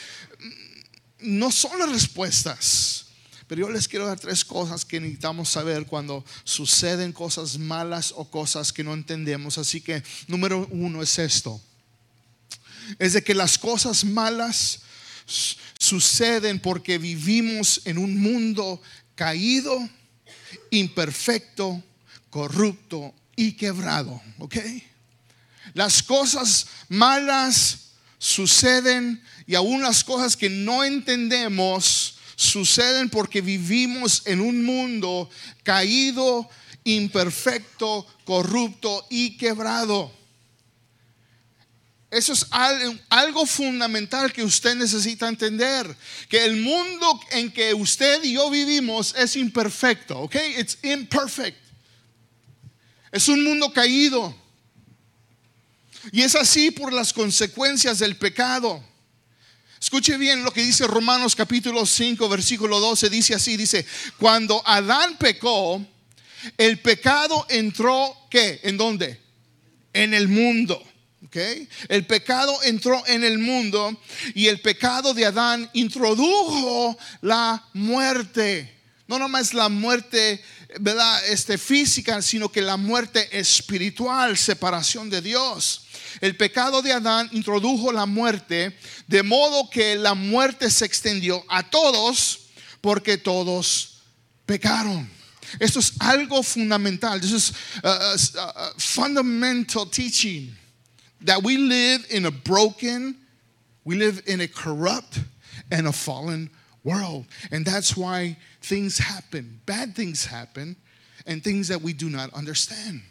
no 1.21 1.51
son 1.51 1.79
las 1.79 1.91
respuestas. 1.91 3.07
Pero 3.47 3.63
yo 3.63 3.71
les 3.71 3.89
quiero 3.89 4.07
dar 4.07 4.21
tres 4.21 4.45
cosas 4.45 4.85
que 4.85 5.01
necesitamos 5.01 5.49
saber 5.49 5.87
cuando 5.87 6.27
suceden 6.45 7.13
cosas 7.13 7.59
malas 7.59 8.13
o 8.15 8.31
cosas 8.31 8.71
que 8.71 8.85
no 8.85 8.93
entendemos. 8.93 9.57
Así 9.57 9.81
que 9.81 10.05
número 10.29 10.69
uno 10.71 11.03
es 11.03 11.19
esto 11.19 11.61
es 12.99 13.13
de 13.13 13.23
que 13.23 13.35
las 13.35 13.59
cosas 13.59 14.05
malas 14.05 14.81
suceden 15.79 16.61
porque 16.61 16.99
vivimos 16.99 17.83
en 17.85 17.99
un 17.99 18.21
mundo 18.21 18.83
caído, 19.15 19.89
imperfecto, 20.71 21.83
corrupto 22.31 23.15
y 23.37 23.53
quebrado. 23.53 24.21
¿Ok? 24.39 24.57
Las 25.75 26.03
cosas 26.03 26.67
malas 26.89 27.91
suceden 28.19 29.23
y 29.47 29.55
aún 29.55 29.83
las 29.83 30.05
cosas 30.05 30.37
que 30.37 30.51
no 30.51 30.85
entendemos 30.85 32.19
suceden 32.37 33.11
porque 33.11 33.41
vivimos 33.41 34.23
en 34.25 34.41
un 34.41 34.65
mundo 34.65 35.29
caído, 35.63 36.49
imperfecto, 36.85 38.07
corrupto 38.25 39.07
y 39.11 39.37
quebrado. 39.37 40.20
Eso 42.11 42.33
es 42.33 42.47
algo 43.09 43.47
fundamental 43.47 44.33
que 44.33 44.43
usted 44.43 44.75
necesita 44.75 45.29
entender. 45.29 45.95
Que 46.29 46.45
el 46.45 46.57
mundo 46.57 47.21
en 47.31 47.53
que 47.53 47.73
usted 47.73 48.25
y 48.25 48.33
yo 48.33 48.51
vivimos 48.51 49.15
es 49.17 49.37
imperfecto. 49.37 50.19
¿Ok? 50.19 50.35
It's 50.59 50.79
imperfect. 50.83 51.57
Es 53.13 53.29
un 53.29 53.45
mundo 53.45 53.73
caído. 53.73 54.35
Y 56.11 56.23
es 56.23 56.35
así 56.35 56.73
por 56.73 56.93
las 56.93 57.13
consecuencias 57.13 58.01
del 58.01 58.17
pecado. 58.17 58.83
Escuche 59.81 60.17
bien 60.19 60.43
lo 60.43 60.53
que 60.53 60.63
dice 60.63 60.87
Romanos 60.87 61.37
capítulo 61.37 61.87
5, 61.87 62.29
versículo 62.29 62.81
12. 62.81 63.09
Dice 63.09 63.35
así, 63.35 63.57
dice, 63.57 63.87
cuando 64.19 64.63
Adán 64.67 65.17
pecó, 65.17 65.85
el 66.59 66.81
pecado 66.81 67.47
entró, 67.49 68.17
¿qué? 68.31 68.61
¿En 68.65 68.77
dónde? 68.77 69.21
En 69.93 70.13
el 70.13 70.27
mundo. 70.27 70.83
El 71.33 72.07
pecado 72.07 72.59
entró 72.65 73.03
en 73.07 73.23
el 73.23 73.39
mundo 73.39 73.97
y 74.35 74.49
el 74.49 74.61
pecado 74.61 75.15
de 75.15 75.27
Adán 75.27 75.71
introdujo 75.75 76.99
la 77.21 77.65
muerte. 77.73 78.79
No 79.07 79.19
nomás 79.19 79.55
la 79.55 79.69
muerte, 79.69 80.43
¿verdad? 80.81 81.25
Este, 81.27 81.59
física, 81.59 82.23
sino 82.23 82.51
que 82.51 82.63
la 82.63 82.77
muerte 82.77 83.29
espiritual, 83.39 84.37
separación 84.37 85.11
de 85.11 85.21
Dios. 85.21 85.83
El 86.21 86.37
pecado 86.37 86.83
de 86.83 86.93
Adán 86.93 87.29
introdujo 87.33 87.93
la 87.93 88.07
muerte, 88.07 88.77
de 89.07 89.23
modo 89.23 89.69
que 89.71 89.97
la 89.97 90.15
muerte 90.15 90.71
se 90.71 90.85
extendió 90.85 91.45
a 91.49 91.69
todos, 91.69 92.41
porque 92.81 93.19
todos 93.19 93.99
pecaron. 94.47 95.09
Esto 95.59 95.81
es 95.81 95.93
algo 95.99 96.43
fundamental. 96.43 97.21
This 97.21 97.33
is 97.33 97.53
fundamental 98.79 99.91
teaching 99.91 100.60
that 101.23 101.43
we 101.43 101.57
live 101.57 102.07
in 102.11 102.27
a 102.27 102.31
broken, 102.31 103.17
we 103.85 103.97
live 103.97 104.23
in 104.27 104.41
a 104.41 104.49
corrupt 104.49 105.21
and 105.71 105.87
a 105.87 105.93
fallen 105.93 106.51
world. 106.85 107.27
And 107.51 107.65
that's 107.65 107.97
why 107.97 108.37
things 108.63 108.99
happen, 108.99 109.61
bad 109.67 109.95
things 109.95 110.25
happen, 110.25 110.77
and 111.27 111.43
things 111.43 111.69
that 111.69 111.83
we 111.83 111.93
do 111.93 112.09
not 112.09 112.33
understand. 112.33 113.03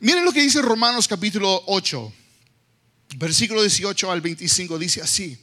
Miren 0.00 0.24
lo 0.24 0.32
que 0.32 0.42
dice 0.42 0.62
Romanos 0.62 1.06
capítulo 1.06 1.62
8, 1.66 2.12
versículo 3.16 3.62
18 3.62 4.10
al 4.10 4.20
25, 4.20 4.78
dice 4.78 5.00
así. 5.00 5.36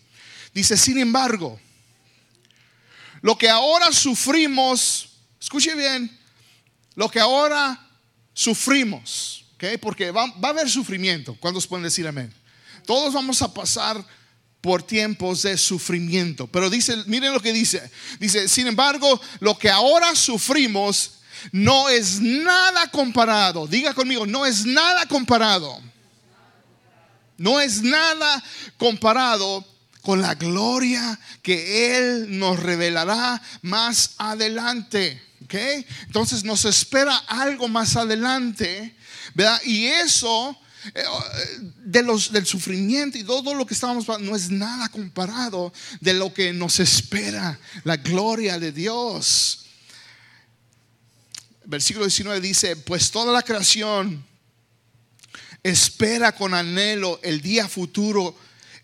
Dice, 0.54 0.78
sin 0.78 0.98
embargo, 0.98 1.60
lo 3.22 3.36
que 3.36 3.50
ahora 3.50 3.92
sufrimos, 3.92 5.08
escuche 5.40 5.76
bien, 5.76 6.10
lo 6.96 7.10
que 7.10 7.20
ahora 7.20 7.80
sufrimos 8.34 9.47
porque 9.80 10.12
va, 10.12 10.26
a 10.26 10.48
haber 10.48 10.70
sufrimiento. 10.70 11.36
¿Cuántos 11.40 11.68
pueden 11.68 11.84
decir 11.84 12.08
amén? 12.08 12.34
Todos 12.86 13.14
vamos 13.14 13.42
a 13.42 13.54
pasar 13.54 14.04
por 14.62 14.84
tiempos 14.84 15.44
de 15.44 15.58
sufrimiento. 15.58 16.48
Pero 16.48 16.70
dice, 16.70 16.96
miren 17.08 17.34
lo 17.34 17.40
que 17.40 17.54
dice. 17.54 17.92
Dice, 18.20 18.48
sin 18.48 18.68
embargo, 18.68 19.20
lo 19.40 19.58
que 19.58 19.70
ahora 19.70 20.16
sufrimos 20.16 21.20
no 21.52 21.90
es 21.90 22.20
nada 22.20 22.90
comparado. 22.92 23.68
Diga 23.68 23.94
conmigo, 23.94 24.26
no 24.26 24.46
es 24.46 24.66
nada 24.66 25.06
comparado. 25.06 25.82
No 27.38 27.60
es 27.60 27.82
nada 27.82 28.44
comparado 28.78 29.66
con 30.02 30.22
la 30.22 30.36
gloria 30.36 31.20
que 31.42 31.98
Él 31.98 32.40
nos 32.40 32.60
revelará 32.60 33.42
más 33.62 34.16
adelante. 34.18 35.22
Entonces 35.50 36.44
nos 36.44 36.66
espera 36.66 37.16
algo 37.28 37.68
más 37.68 37.96
adelante 37.96 38.97
y 39.66 39.86
eso 39.86 40.58
eh, 40.94 41.04
de 41.78 42.04
los, 42.04 42.32
del 42.32 42.46
sufrimiento 42.46 43.18
y 43.18 43.24
todo 43.24 43.54
lo 43.54 43.66
que 43.66 43.74
estábamos 43.74 44.08
no 44.22 44.36
es 44.36 44.50
nada 44.50 44.90
comparado 44.90 45.74
de 46.00 46.14
lo 46.14 46.34
que 46.34 46.54
nos 46.54 46.80
espera, 46.80 47.60
la 47.84 47.98
gloria 47.98 48.60
de 48.60 48.72
Dios. 48.72 49.66
Versículo 51.66 52.06
19 52.06 52.40
dice, 52.40 52.76
pues 52.78 53.12
toda 53.12 53.34
la 53.34 53.42
creación 53.42 54.26
espera 55.64 56.32
con 56.32 56.54
anhelo 56.54 57.20
el 57.24 57.42
día 57.42 57.68
futuro 57.68 58.38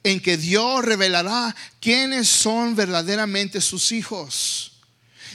en 0.03 0.19
que 0.19 0.35
Dios 0.35 0.83
revelará 0.83 1.55
quiénes 1.79 2.27
son 2.27 2.75
verdaderamente 2.75 3.62
sus 3.62 3.91
hijos. 3.93 4.73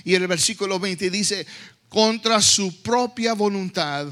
Y 0.04 0.14
el 0.14 0.26
versículo 0.26 0.78
20 0.78 1.10
dice, 1.10 1.46
contra 1.88 2.42
su 2.42 2.82
propia 2.82 3.32
voluntad 3.32 4.08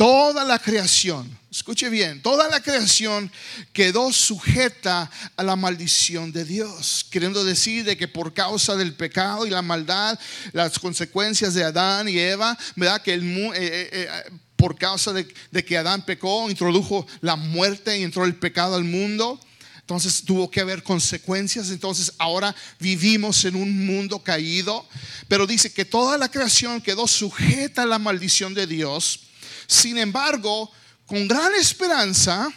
Toda 0.00 0.44
la 0.46 0.58
creación, 0.58 1.28
escuche 1.50 1.90
bien, 1.90 2.22
toda 2.22 2.48
la 2.48 2.62
creación 2.62 3.30
quedó 3.70 4.10
sujeta 4.14 5.10
a 5.36 5.42
la 5.42 5.56
maldición 5.56 6.32
de 6.32 6.46
Dios, 6.46 7.06
queriendo 7.10 7.44
decir 7.44 7.84
de 7.84 7.98
que 7.98 8.08
por 8.08 8.32
causa 8.32 8.76
del 8.76 8.94
pecado 8.94 9.44
y 9.46 9.50
la 9.50 9.60
maldad, 9.60 10.18
las 10.52 10.78
consecuencias 10.78 11.52
de 11.52 11.64
Adán 11.64 12.08
y 12.08 12.18
Eva, 12.18 12.56
¿verdad? 12.76 13.02
Que 13.02 13.12
el, 13.12 13.22
eh, 13.24 13.52
eh, 13.54 13.88
eh, 13.92 14.08
por 14.56 14.78
causa 14.78 15.12
de 15.12 15.64
que 15.66 15.76
Adán 15.76 16.02
pecó, 16.06 16.48
introdujo 16.48 17.06
la 17.20 17.36
muerte 17.36 17.98
y 17.98 18.02
entró 18.02 18.24
el 18.24 18.36
pecado 18.36 18.76
al 18.76 18.84
mundo 18.84 19.38
Entonces 19.80 20.22
tuvo 20.24 20.50
que 20.50 20.62
haber 20.62 20.82
consecuencias. 20.82 21.68
Entonces 21.68 22.14
ahora 22.16 22.56
vivimos 22.78 23.44
en 23.44 23.54
un 23.54 23.84
mundo 23.84 24.20
caído. 24.20 24.88
Pero 25.28 25.46
dice 25.46 25.70
que 25.70 25.84
toda 25.84 26.16
la 26.16 26.30
creación 26.30 26.80
quedó 26.80 27.06
sujeta 27.06 27.82
a 27.82 27.86
la 27.86 27.98
maldición 27.98 28.54
de 28.54 28.66
Dios. 28.66 29.26
Sin 29.70 29.98
embargo, 29.98 30.70
con 31.06 31.28
gran 31.28 31.54
esperanza, 31.54 32.52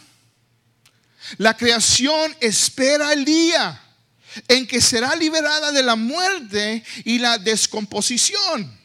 la 1.38 1.55
creación 1.55 2.36
espera 2.39 3.13
el 3.13 3.24
día 3.24 3.79
en 4.48 4.65
que 4.65 4.82
será 4.82 5.15
liberada 5.15 5.72
de 5.72 5.84
la 5.84 5.96
muerte 5.96 6.84
y 7.05 7.20
la 7.20 7.38
descomposición 7.38 8.79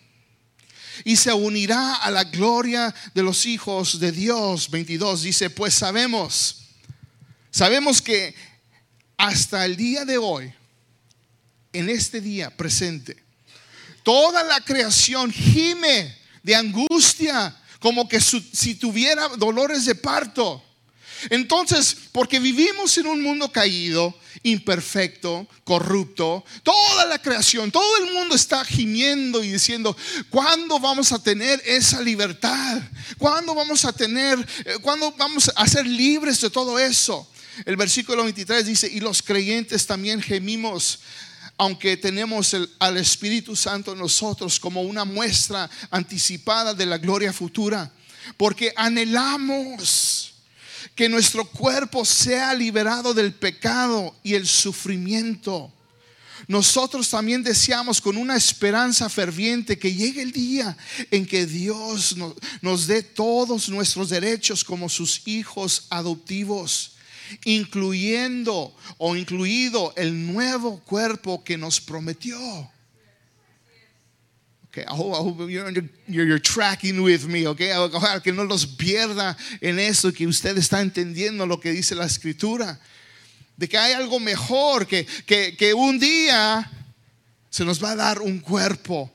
y 1.04 1.16
se 1.16 1.32
unirá 1.32 1.94
a 1.94 2.11
la 2.11 2.25
gloria 2.25 2.94
de 3.14 3.23
los 3.23 3.47
hijos 3.47 3.99
de 3.99 4.12
Dios. 4.12 4.70
22 4.70 5.23
dice, 5.23 5.49
pues 5.50 5.75
sabemos 5.75 6.58
Sabemos 7.50 8.02
que 8.02 8.35
hasta 9.16 9.64
el 9.64 9.76
día 9.76 10.04
de 10.04 10.18
hoy, 10.18 10.52
en 11.73 11.88
este 11.88 12.20
día 12.20 12.56
presente, 12.56 13.16
toda 14.02 14.44
la 14.44 14.61
creación 14.61 15.32
gime 15.32 16.16
de 16.42 16.54
angustia, 16.54 17.56
como 17.78 18.08
que 18.08 18.20
si 18.20 18.75
tuviera 18.75 19.28
dolores 19.37 19.85
de 19.85 19.94
parto. 19.94 20.62
Entonces, 21.30 21.97
porque 22.12 22.38
vivimos 22.38 22.97
en 22.99 23.06
un 23.06 23.23
mundo 23.23 23.50
caído, 23.50 24.14
imperfecto, 24.42 25.49
corrupto, 25.64 26.44
toda 26.62 27.06
la 27.06 27.20
creación, 27.20 27.70
todo 27.70 28.04
el 28.04 28.12
mundo 28.12 28.37
está 28.37 28.64
gimiendo 28.64 29.42
y 29.42 29.52
diciendo, 29.52 29.97
¿cuándo 30.30 30.78
vamos 30.78 31.11
a 31.12 31.23
tener 31.23 31.61
esa 31.66 32.00
libertad? 32.00 32.80
¿Cuándo 33.18 33.54
vamos 33.54 33.85
a 33.85 33.92
tener, 33.92 34.38
eh, 34.64 34.76
cuándo 34.80 35.12
vamos 35.12 35.50
a 35.54 35.66
ser 35.66 35.87
libres 35.87 36.40
de 36.40 36.50
todo 36.50 36.78
eso? 36.78 37.28
El 37.64 37.76
versículo 37.76 38.23
23 38.23 38.66
dice, 38.66 38.88
y 38.88 39.00
los 39.00 39.23
creyentes 39.23 39.87
también 39.87 40.23
gemimos, 40.23 41.00
aunque 41.58 41.96
tenemos 41.96 42.56
al 42.78 42.96
Espíritu 42.96 43.56
Santo 43.56 43.92
en 43.92 43.98
nosotros 43.98 44.60
como 44.60 44.82
una 44.82 45.04
muestra 45.04 45.68
anticipada 45.90 46.72
de 46.72 46.86
la 46.86 46.98
gloria 46.98 47.32
futura, 47.32 47.92
porque 48.36 48.72
anhelamos 48.76 50.32
que 50.94 51.08
nuestro 51.08 51.44
cuerpo 51.44 52.04
sea 52.04 52.54
liberado 52.54 53.12
del 53.12 53.34
pecado 53.34 54.14
y 54.22 54.34
el 54.34 54.46
sufrimiento. 54.46 55.72
Nosotros 56.46 57.10
también 57.10 57.42
deseamos 57.42 58.00
con 58.00 58.16
una 58.16 58.36
esperanza 58.36 59.08
ferviente 59.08 59.78
que 59.78 59.92
llegue 59.92 60.22
el 60.22 60.30
día 60.30 60.76
en 61.10 61.26
que 61.26 61.44
Dios 61.44 62.14
nos 62.62 62.86
dé 62.86 63.02
todos 63.02 63.68
nuestros 63.68 64.08
derechos 64.08 64.62
como 64.62 64.88
sus 64.88 65.22
hijos 65.26 65.86
adoptivos 65.90 66.92
incluyendo 67.44 68.75
o 68.99 69.16
incluido 69.16 69.92
el 69.97 70.32
nuevo 70.32 70.80
cuerpo 70.80 71.42
que 71.44 71.56
nos 71.56 71.80
prometió. 71.80 72.38
Okay, 74.68 74.85
I 74.85 74.90
hope, 74.90 75.50
you're, 76.06 76.40
tracking 76.40 77.00
with 77.00 77.23
me, 77.23 77.47
okay? 77.47 77.70
Ojalá 77.73 78.23
que 78.23 78.32
no 78.32 78.44
los 78.44 78.66
pierda 78.66 79.35
en 79.62 79.78
eso, 79.78 80.12
que 80.12 80.26
usted 80.26 80.58
está 80.58 80.82
entendiendo 80.82 81.47
lo 81.47 81.58
que 81.58 81.70
dice 81.70 81.94
la 81.94 82.04
escritura. 82.04 82.78
De 83.56 83.66
que 83.66 83.78
hay 83.78 83.94
algo 83.94 84.20
mejor, 84.20 84.87
que, 84.87 85.06
que, 85.26 85.75
un 85.75 85.99
día 85.99 86.70
se 87.49 87.64
nos 87.64 87.82
va 87.82 87.92
a 87.92 87.97
dar 87.97 88.20
un 88.20 88.40
cuerpo 88.40 89.12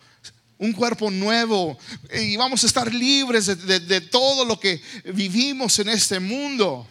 un 0.57 0.71
cuerpo 0.71 1.11
nuevo 1.11 1.77
y 2.13 2.37
vamos 2.37 2.63
a 2.63 2.67
estar 2.67 2.93
libres 2.93 3.47
de, 3.47 4.01
todo 4.01 4.45
lo 4.45 4.57
que 4.57 4.81
vivimos 5.13 5.77
en 5.79 5.89
este 5.89 6.21
mundo 6.21 6.87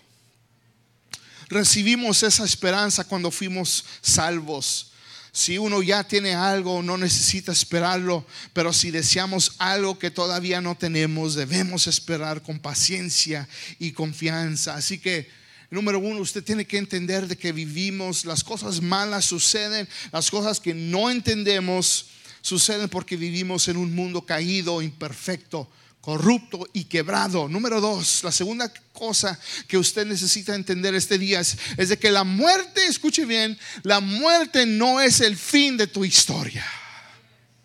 recibimos 1.52 2.22
esa 2.22 2.44
esperanza 2.44 3.04
cuando 3.04 3.30
fuimos 3.30 3.84
salvos. 4.00 4.88
Si 5.30 5.56
uno 5.56 5.82
ya 5.82 6.04
tiene 6.04 6.34
algo, 6.34 6.82
no 6.82 6.98
necesita 6.98 7.52
esperarlo, 7.52 8.26
pero 8.52 8.72
si 8.72 8.90
deseamos 8.90 9.52
algo 9.58 9.98
que 9.98 10.10
todavía 10.10 10.60
no 10.60 10.74
tenemos, 10.74 11.34
debemos 11.34 11.86
esperar 11.86 12.42
con 12.42 12.58
paciencia 12.58 13.48
y 13.78 13.92
confianza. 13.92 14.74
Así 14.74 14.98
que, 14.98 15.30
número 15.70 15.98
uno, 16.00 16.20
usted 16.20 16.44
tiene 16.44 16.66
que 16.66 16.76
entender 16.76 17.28
de 17.28 17.38
que 17.38 17.52
vivimos, 17.52 18.26
las 18.26 18.44
cosas 18.44 18.82
malas 18.82 19.24
suceden, 19.24 19.88
las 20.12 20.30
cosas 20.30 20.60
que 20.60 20.74
no 20.74 21.08
entendemos 21.08 22.06
suceden 22.42 22.90
porque 22.90 23.16
vivimos 23.16 23.68
en 23.68 23.78
un 23.78 23.94
mundo 23.94 24.26
caído, 24.26 24.82
imperfecto 24.82 25.66
corrupto 26.02 26.68
y 26.72 26.84
quebrado. 26.84 27.48
Número 27.48 27.80
dos, 27.80 28.24
la 28.24 28.32
segunda 28.32 28.70
cosa 28.92 29.38
que 29.68 29.78
usted 29.78 30.04
necesita 30.04 30.54
entender 30.54 30.94
este 30.94 31.16
día 31.16 31.40
es, 31.40 31.56
de 31.76 31.96
que 31.96 32.10
la 32.10 32.24
muerte, 32.24 32.84
escuche 32.86 33.24
bien, 33.24 33.56
la 33.84 34.00
muerte 34.00 34.66
no 34.66 35.00
es 35.00 35.20
el 35.20 35.36
fin 35.36 35.76
de 35.76 35.86
tu 35.86 36.04
historia. 36.04 36.66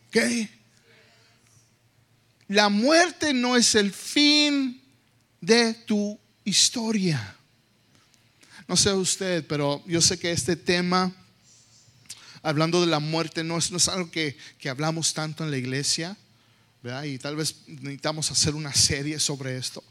¿Ok? 0.07 0.17
La 2.49 2.69
muerte 2.69 3.33
no 3.33 3.57
es 3.57 3.73
el 3.73 3.91
fin 3.91 4.81
de 5.41 5.73
tu 5.73 6.17
historia. 6.45 7.35
No 8.67 8.77
sé 8.77 8.93
usted, 8.93 9.45
pero 9.47 9.83
yo 9.87 9.99
sé 9.99 10.19
que 10.19 10.31
este 10.31 10.55
tema, 10.55 11.11
hablando 12.43 12.81
de 12.81 12.87
la 12.87 12.99
muerte, 12.99 13.43
no 13.43 13.57
es, 13.57 13.71
no 13.71 13.77
es 13.77 13.87
algo 13.87 14.11
que, 14.11 14.37
que 14.59 14.69
hablamos 14.69 15.15
tanto 15.15 15.43
en 15.43 15.49
la 15.49 15.57
iglesia. 15.57 16.15
Y 17.05 17.17
tal 17.17 17.35
vez 17.35 17.55
necesitamos 17.67 18.31
hacer 18.31 18.55
una 18.55 18.73
serie 18.73 19.19
sobre 19.19 19.57
esto. 19.57 19.83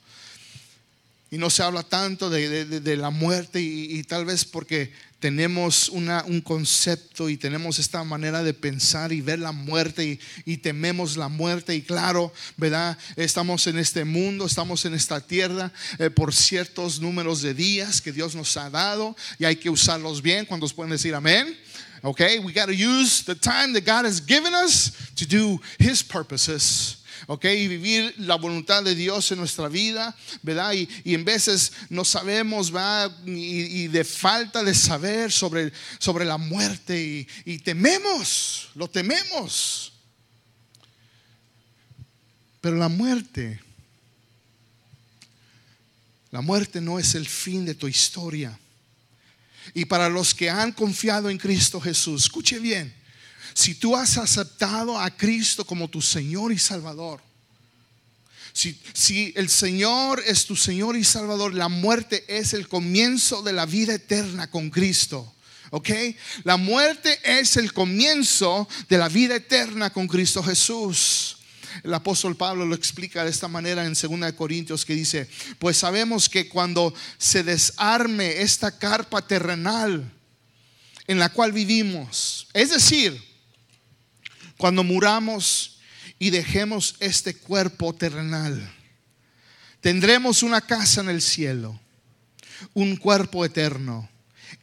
Y 1.29 1.39
no 1.39 1.51
se 1.51 1.63
habla 1.65 1.83
tanto 1.83 2.31
de, 2.31 2.97
la 2.97 3.11
muerte 3.11 3.61
y, 3.61 4.03
tal 4.05 4.25
vez 4.25 4.45
porque 4.45 4.93
tenemos 5.19 5.89
un 5.89 6.41
concepto 6.41 7.29
y 7.29 7.37
tenemos 7.37 7.81
esta 7.81 8.05
manera 8.05 8.45
de 8.45 8.55
pensar 8.55 9.13
y 9.13 9.23
ver 9.23 9.41
la 9.41 9.51
muerte 9.51 10.21
y, 10.45 10.57
tememos 10.59 11.17
la 11.17 11.29
muerte. 11.29 11.75
Y 11.75 11.83
claro, 11.83 12.33
¿verdad? 12.57 12.97
Estamos 13.17 13.67
en 13.67 13.79
este 13.79 14.05
mundo, 14.05 14.47
estamos 14.47 14.85
en 14.85 14.95
esta 14.95 15.21
tierra 15.21 15.73
eh, 15.99 16.11
por 16.11 16.33
ciertos 16.33 17.01
números 17.01 17.43
de 17.43 17.55
días 17.55 18.01
que 18.01 18.13
Dios 18.13 18.37
nos 18.37 18.57
ha 18.57 18.71
dado 18.71 19.17
y 19.41 19.47
hay 19.47 19.57
que 19.57 19.69
usarlos 19.69 20.23
bien. 20.23 20.47
¿Cuántos 20.47 20.73
pueden 20.73 20.93
decir 20.93 21.13
amén? 21.13 21.57
Okay, 22.05 22.39
we 22.39 22.53
got 22.53 22.67
to 22.67 22.75
use 22.75 23.23
the 23.23 23.35
time 23.35 23.73
that 23.73 23.85
God 23.85 24.05
has 24.05 24.21
given 24.21 24.55
us 24.55 25.11
to 25.17 25.27
do 25.27 25.61
His 25.79 26.03
purposes. 26.03 27.03
Okay, 27.29 27.65
y 27.65 27.69
vivir 27.69 28.15
la 28.19 28.37
voluntad 28.37 28.85
de 28.85 28.95
Dios 28.95 29.33
en 29.33 29.39
nuestra 29.39 29.69
vida, 29.69 30.15
¿verdad? 30.43 30.75
Y, 30.75 30.89
y 31.03 31.15
en 31.15 31.25
veces 31.25 31.73
no 31.91 32.05
sabemos, 32.05 32.71
¿verdad? 32.71 33.11
Y, 33.25 33.83
y, 33.83 33.89
de 33.89 34.05
falta 34.05 34.63
de 34.63 34.75
saber 34.75 35.33
sobre, 35.33 35.73
sobre 35.99 36.25
la 36.25 36.37
muerte 36.37 36.97
y, 37.03 37.27
y 37.45 37.59
tememos, 37.59 38.69
lo 38.75 38.87
tememos. 38.89 39.93
Pero 42.61 42.77
la 42.77 42.89
muerte, 42.89 43.61
la 46.31 46.43
muerte 46.43 46.81
no 46.81 46.99
es 46.99 47.15
el 47.15 47.27
fin 47.27 47.65
de 47.65 47.75
tu 47.75 47.89
historia. 47.89 48.57
Y 49.75 49.85
para 49.85 50.09
los 50.09 50.35
que 50.35 50.51
han 50.51 50.73
confiado 50.73 51.31
en 51.31 51.39
Cristo 51.39 51.81
Jesús, 51.81 52.25
escuche 52.25 52.59
bien, 52.59 52.95
si 53.55 53.75
tú 53.75 53.97
has 53.97 54.19
aceptado 54.19 54.99
a 54.99 55.11
Cristo 55.11 55.65
como 55.65 55.89
tu 55.89 56.03
Señor 56.03 56.53
y 56.53 56.59
Salvador, 56.59 57.21
si, 58.53 58.79
si, 58.95 59.33
el 59.37 59.51
Señor 59.51 60.23
es 60.27 60.47
tu 60.47 60.57
Señor 60.57 60.97
y 60.97 61.05
Salvador, 61.05 61.53
la 61.53 61.69
muerte 61.69 62.25
es 62.27 62.55
el 62.55 62.69
comienzo 62.69 63.43
de 63.43 63.53
la 63.53 63.67
vida 63.67 63.95
eterna 63.95 64.51
con 64.51 64.71
Cristo. 64.71 65.35
¿Ok? 65.71 65.91
La 66.45 66.57
muerte 66.57 67.19
es 67.23 67.57
el 67.57 67.73
comienzo 67.73 68.69
de 68.89 68.99
la 68.99 69.09
vida 69.09 69.37
eterna 69.37 69.91
con 69.91 70.07
Cristo 70.07 70.43
Jesús. 70.43 71.36
El 71.83 71.95
apóstol 71.95 72.37
Pablo 72.37 72.65
lo 72.65 72.75
explica 72.75 73.25
de 73.25 73.31
esta 73.31 73.49
manera 73.49 73.85
en 73.85 73.95
2 73.95 74.33
Corintios 74.33 74.85
que 74.85 74.95
dice, 74.95 75.29
pues 75.59 75.77
sabemos 75.77 76.29
que 76.29 76.49
cuando 76.49 76.95
se 77.19 77.43
desarme 77.43 78.43
esta 78.43 78.79
carpa 78.79 79.27
terrenal 79.27 80.13
en 81.07 81.19
la 81.19 81.29
cual 81.31 81.53
vivimos, 81.53 82.49
es 82.53 82.71
decir, 82.71 83.23
cuando 84.57 84.83
muramos 84.83 85.79
y 86.19 86.31
dejemos 86.31 86.97
este 87.01 87.37
cuerpo 87.37 87.95
terrenal, 87.95 88.73
tendremos 89.81 90.43
una 90.43 90.61
casa 90.61 91.01
en 91.01 91.11
el 91.11 91.23
cielo, 91.23 91.79
un 92.75 92.97
cuerpo 92.97 93.45
eterno, 93.45 94.09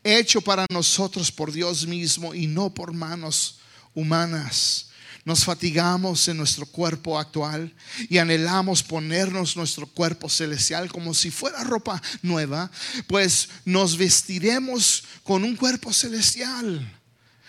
hecho 0.04 0.42
para 0.42 0.66
nosotros 0.70 1.32
por 1.32 1.52
Dios 1.52 1.86
mismo 1.86 2.34
y 2.34 2.48
no 2.48 2.74
por 2.74 2.92
manos 2.94 3.60
humanas 3.94 4.90
nos 5.26 5.46
fatigamos 5.46 6.28
en 6.28 6.38
nuestro 6.38 6.66
cuerpo 6.66 7.18
actual 7.18 7.74
y 8.10 8.18
anhelamos 8.18 8.84
ponernos 8.84 9.56
nuestro 9.56 9.88
cuerpo 9.88 10.30
celestial 10.30 10.92
como 10.92 11.14
si 11.14 11.32
fuera 11.32 11.64
ropa 11.64 12.02
nueva, 12.22 12.70
pues 13.08 13.50
nos 13.66 13.98
vestiremos 13.98 15.04
con 15.24 15.44
un 15.44 15.56
cuerpo 15.56 15.94
celestial. 15.94 17.00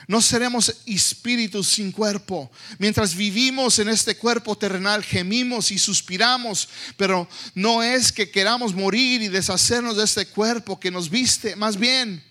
No 0.07 0.21
seremos 0.21 0.83
espíritus 0.85 1.69
sin 1.69 1.91
cuerpo. 1.91 2.51
Mientras 2.79 3.15
vivimos 3.15 3.79
en 3.79 3.89
este 3.89 4.17
cuerpo 4.17 4.57
terrenal, 4.57 5.03
gemimos 5.03 5.71
y 5.71 5.79
suspiramos, 5.79 6.69
pero 6.99 7.27
no 7.55 7.83
es 7.83 8.13
que 8.13 8.31
queramos 8.31 8.75
morir 8.75 9.23
y 9.23 9.29
deshacernos 9.29 9.97
de 9.97 10.05
este 10.05 10.27
cuerpo 10.27 10.79
que 10.79 10.91
nos 10.91 11.09
viste, 11.09 11.57
más 11.57 11.79
bien 11.79 12.23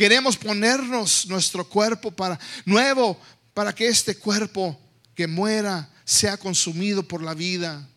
Queremos 0.00 0.36
ponernos 0.36 1.26
nuestro 1.26 1.68
cuerpo 1.68 2.10
para 2.10 2.40
nuevo 2.64 3.20
para 3.54 3.74
que 3.74 3.88
este 3.88 4.16
cuerpo 4.16 4.78
que 5.14 5.26
muera 5.26 5.90
sea 6.04 6.36
consumido 6.36 7.02
por 7.06 7.22
la 7.22 7.34
vida. 7.34 7.88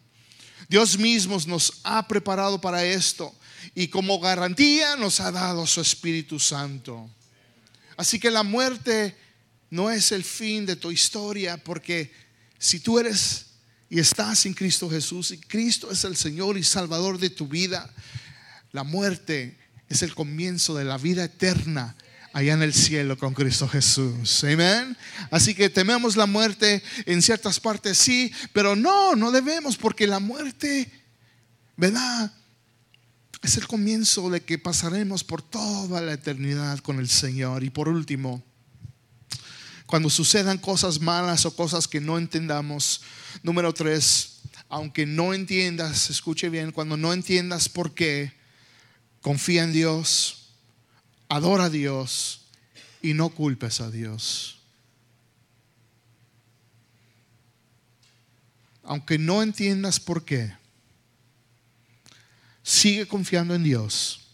Dios 0.68 0.98
mismo 0.98 1.38
nos 1.48 1.82
ha 1.84 2.08
preparado 2.08 2.60
para 2.60 2.84
esto 2.84 3.34
y 3.76 3.88
como 3.88 4.20
garantía 4.20 4.96
nos 4.96 5.20
ha 5.20 5.32
dado 5.32 5.66
su 5.66 5.82
Espíritu 5.82 6.40
Santo. 6.40 7.10
Así 7.96 8.20
que 8.20 8.32
la 8.32 8.44
muerte 8.44 9.16
no 9.70 9.90
es 9.90 10.12
el 10.12 10.24
fin 10.24 10.66
de 10.66 10.76
tu 10.76 10.92
historia, 10.92 11.58
porque 11.58 12.12
si 12.60 12.80
tú 12.80 13.00
eres 13.00 13.48
y 13.90 14.00
estás 14.00 14.46
en 14.46 14.54
Cristo 14.54 14.90
Jesús 14.90 15.32
y 15.32 15.38
Cristo 15.40 15.92
es 15.92 16.04
el 16.04 16.16
Señor 16.16 16.58
y 16.58 16.64
Salvador 16.64 17.20
de 17.20 17.30
tu 17.30 17.48
vida, 17.48 17.92
la 18.72 18.84
muerte 18.84 19.58
es 19.90 20.02
el 20.02 20.16
comienzo 20.16 20.76
de 20.76 20.86
la 20.86 20.98
vida 20.98 21.24
eterna 21.24 21.96
allá 22.34 22.54
en 22.54 22.64
el 22.64 22.74
cielo 22.74 23.18
con 23.18 23.34
Cristo 23.34 23.70
Jesús. 23.70 24.44
Amén. 24.44 24.98
Así 25.30 25.54
que 25.54 25.70
tememos 25.70 26.18
la 26.18 26.26
muerte 26.26 26.84
en 27.06 27.22
ciertas 27.22 27.60
partes, 27.60 27.98
sí, 27.98 28.34
pero 28.52 28.76
no, 28.76 29.16
no 29.16 29.32
debemos, 29.32 29.78
porque 29.78 30.08
la 30.08 30.20
muerte, 30.20 30.92
¿verdad? 31.78 32.34
Es 33.44 33.58
el 33.58 33.68
comienzo 33.68 34.30
de 34.30 34.42
que 34.42 34.58
pasaremos 34.58 35.24
por 35.24 35.42
toda 35.42 36.02
la 36.02 36.14
eternidad 36.14 36.80
con 36.80 37.00
el 37.00 37.08
Señor. 37.08 37.64
Y 37.64 37.70
por 37.70 37.88
último, 37.88 38.44
cuando 39.86 40.10
sucedan 40.10 40.58
cosas 40.58 41.00
malas 41.00 41.46
o 41.46 41.56
cosas 41.56 41.88
que 41.88 42.02
no 42.02 42.18
entendamos, 42.18 43.02
número 43.44 43.74
tres, 43.74 44.40
aunque 44.70 45.06
no 45.06 45.36
entiendas, 45.36 46.10
escuche 46.10 46.50
bien, 46.50 46.72
cuando 46.72 46.98
no 46.98 47.14
entiendas 47.14 47.70
por 47.70 47.94
qué, 47.94 48.34
confía 49.22 49.64
en 49.64 49.74
Dios 49.74 50.43
adora 51.34 51.66
a 51.66 51.70
Dios 51.70 52.42
y 53.02 53.16
no 53.16 53.30
culpes 53.30 53.82
a 53.82 53.90
Dios. 53.90 54.60
Aunque 58.84 59.18
no 59.18 59.42
entiendas 59.42 60.00
por 60.00 60.26
qué, 60.26 60.56
sigue 62.62 63.08
confiando 63.08 63.56
en 63.56 63.64
Dios. 63.64 64.28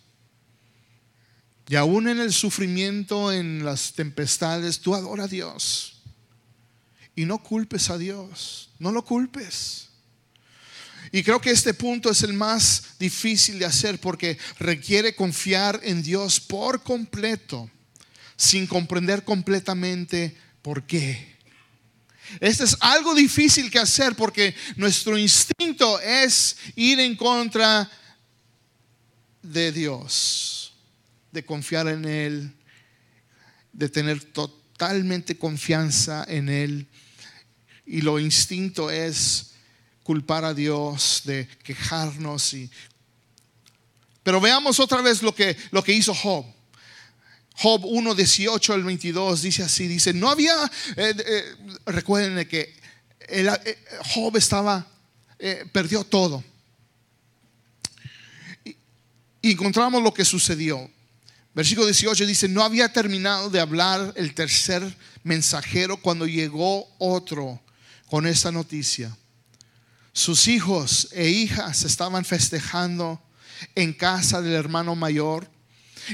Y 1.70 1.76
aún 1.76 2.10
en 2.10 2.20
el 2.20 2.34
sufrimiento, 2.34 3.32
en 3.32 3.64
las 3.64 3.94
tempestades, 3.94 4.82
tú 4.82 4.94
adora 4.94 5.26
a 5.26 5.28
Dios. 5.28 6.02
Y 7.16 7.26
no 7.26 7.42
culpes 7.42 7.90
a 7.90 7.98
Dios, 7.98 8.72
no 8.78 8.92
lo 8.92 9.06
culpes. 9.06 9.89
Y 11.12 11.24
creo 11.24 11.42
que 11.42 11.52
este 11.52 11.74
punto 11.74 12.12
es 12.12 12.24
el 12.24 12.34
más 12.34 12.84
difícil 13.00 13.60
de 13.60 13.66
hacer 13.66 14.00
porque 14.00 14.38
requiere 14.60 15.16
confiar 15.16 15.80
en 15.84 16.04
Dios 16.04 16.40
por 16.40 16.84
completo, 16.84 17.70
sin 18.38 18.68
comprender 18.68 19.24
completamente 19.24 20.36
por 20.62 20.86
qué. 20.86 21.38
Este 22.40 22.64
es 22.64 22.78
algo 22.80 23.16
difícil 23.16 23.72
que 23.72 23.80
hacer 23.80 24.16
porque 24.16 24.56
nuestro 24.76 25.18
instinto 25.18 26.00
es 26.00 26.58
ir 26.76 27.00
en 27.00 27.16
contra 27.16 27.90
de 29.42 29.72
Dios, 29.72 30.74
de 31.32 31.44
confiar 31.44 31.88
en 31.88 32.06
Él, 32.06 32.54
de 33.74 33.90
tener 33.90 34.24
totalmente 34.24 35.38
confianza 35.38 36.24
en 36.28 36.50
Él. 36.50 36.88
Y 37.86 38.02
lo 38.02 38.20
instinto 38.20 38.92
es 38.92 39.49
culpar 40.10 40.44
a 40.44 40.56
Dios, 40.56 41.22
de 41.24 41.48
quejarnos. 41.62 42.56
Y... 42.56 42.68
Pero 44.24 44.42
veamos 44.42 44.80
otra 44.80 45.04
vez 45.04 45.22
lo 45.22 45.36
que, 45.36 45.56
lo 45.70 45.84
que 45.84 45.94
hizo 45.94 46.16
Job. 46.16 46.48
Job 47.54 47.86
1, 47.86 48.16
18 48.16 48.74
al 48.74 48.84
22 48.84 49.44
dice 49.44 49.62
así, 49.62 49.88
dice, 49.88 50.12
no 50.12 50.32
había, 50.32 50.56
eh, 50.96 51.14
eh, 51.16 51.56
recuerden 51.86 52.48
que 52.48 52.76
eh, 53.20 53.78
Job 54.16 54.36
estaba, 54.36 54.88
perdió 55.72 56.04
todo. 56.04 56.44
Y, 58.66 58.76
y 59.44 59.52
encontramos 59.52 60.02
lo 60.02 60.12
que 60.12 60.26
sucedió. 60.26 60.90
Versículo 61.54 61.86
18 61.86 62.26
dice, 62.26 62.48
no 62.48 62.64
había 62.64 62.92
terminado 62.92 63.52
de 63.52 63.60
hablar 63.60 64.12
el 64.16 64.34
tercer 64.34 64.82
mensajero 65.22 65.98
cuando 65.98 66.26
llegó 66.26 66.88
otro 66.98 67.62
con 68.08 68.26
esta 68.26 68.52
noticia. 68.52 69.16
Sus 70.20 70.50
hijos 70.50 71.08
e 71.14 71.30
hijas 71.30 71.86
estaban 71.86 72.26
festejando 72.26 73.22
en 73.74 73.94
casa 73.94 74.42
del 74.42 74.52
hermano 74.52 74.94
mayor 74.94 75.50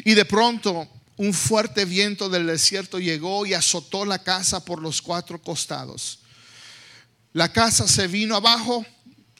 y 0.03 0.13
de 0.13 0.25
pronto 0.25 0.87
un 1.17 1.33
fuerte 1.33 1.85
viento 1.85 2.29
del 2.29 2.45
desierto 2.45 2.99
llegó 2.99 3.47
y 3.47 3.55
azotó 3.55 4.05
la 4.05 4.19
casa 4.21 4.63
por 4.63 4.79
los 4.79 5.01
cuatro 5.01 5.41
costados. 5.41 6.19
La 7.33 7.51
casa 7.51 7.87
se 7.87 8.05
vino 8.05 8.35
abajo 8.35 8.85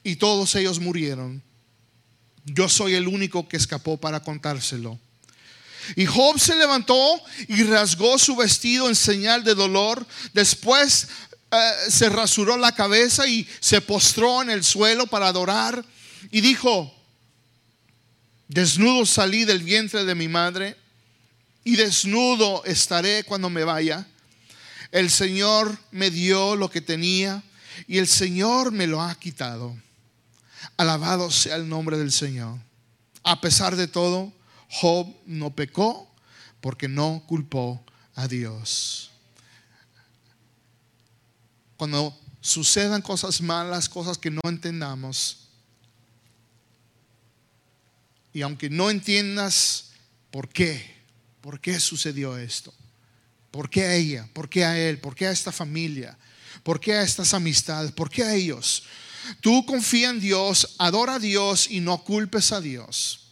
y 0.01 0.15
todos 0.15 0.55
ellos 0.55 0.79
murieron. 0.79 1.43
Yo 2.43 2.67
soy 2.67 2.95
el 2.95 3.07
único 3.07 3.47
que 3.47 3.57
escapó 3.57 3.97
para 3.97 4.23
contárselo. 4.23 4.99
Y 5.95 6.07
Job 6.07 6.39
se 6.39 6.55
levantó 6.55 7.21
y 7.49 7.61
rasgó 7.65 8.17
su 8.17 8.35
vestido 8.35 8.89
en 8.89 8.95
señal 8.95 9.43
de 9.43 9.53
dolor. 9.53 10.07
Después 10.33 11.07
eh, 11.55 11.91
se 11.91 12.09
rasuró 12.09 12.57
la 12.57 12.73
cabeza 12.73 13.27
y 13.27 13.47
se 13.59 13.81
postró 13.81 14.41
en 14.41 14.49
el 14.49 14.63
suelo 14.63 15.07
para 15.07 15.27
adorar 15.27 15.83
y 16.31 16.41
dijo, 16.41 16.93
desnudo 18.47 19.05
salí 19.05 19.45
del 19.45 19.63
vientre 19.63 20.05
de 20.05 20.15
mi 20.15 20.27
madre 20.27 20.77
y 21.63 21.75
desnudo 21.75 22.63
estaré 22.65 23.23
cuando 23.23 23.49
me 23.49 23.63
vaya. 23.63 24.07
El 24.91 25.09
Señor 25.09 25.77
me 25.91 26.09
dio 26.09 26.55
lo 26.55 26.69
que 26.69 26.81
tenía 26.81 27.43
y 27.87 27.97
el 27.97 28.07
Señor 28.07 28.71
me 28.71 28.87
lo 28.87 29.01
ha 29.01 29.15
quitado. 29.15 29.75
Alabado 30.77 31.31
sea 31.31 31.55
el 31.55 31.67
nombre 31.67 31.97
del 31.97 32.11
Señor. 32.11 32.59
A 33.23 33.41
pesar 33.41 33.75
de 33.75 33.87
todo, 33.87 34.31
Job 34.69 35.07
no 35.25 35.55
pecó 35.55 36.09
porque 36.61 36.87
no 36.87 37.23
culpó 37.27 37.83
a 38.15 38.27
Dios 38.27 39.14
cuando 41.77 42.17
sucedan 42.41 43.01
cosas 43.01 43.41
malas, 43.41 43.89
cosas 43.89 44.17
que 44.17 44.31
no 44.31 44.41
entendamos, 44.43 45.45
y 48.33 48.41
aunque 48.41 48.69
no 48.69 48.89
entiendas 48.89 49.91
por 50.29 50.49
qué, 50.49 50.93
por 51.39 51.59
qué 51.61 51.79
sucedió 51.79 52.37
esto, 52.37 52.73
por 53.49 53.69
qué 53.69 53.83
a 53.83 53.95
ella, 53.95 54.29
por 54.33 54.49
qué 54.49 54.65
a 54.65 54.77
él, 54.77 54.99
por 54.99 55.15
qué 55.15 55.27
a 55.27 55.31
esta 55.31 55.51
familia, 55.51 56.17
por 56.61 56.79
qué 56.79 56.95
a 56.95 57.01
estas 57.01 57.33
amistades, 57.33 57.91
por 57.93 58.09
qué 58.09 58.23
a 58.23 58.33
ellos, 58.33 58.83
tú 59.39 59.65
confía 59.65 60.09
en 60.09 60.19
Dios, 60.19 60.75
adora 60.77 61.15
a 61.15 61.19
Dios 61.19 61.71
y 61.71 61.79
no 61.79 62.03
culpes 62.03 62.51
a 62.51 62.59
Dios. 62.59 63.24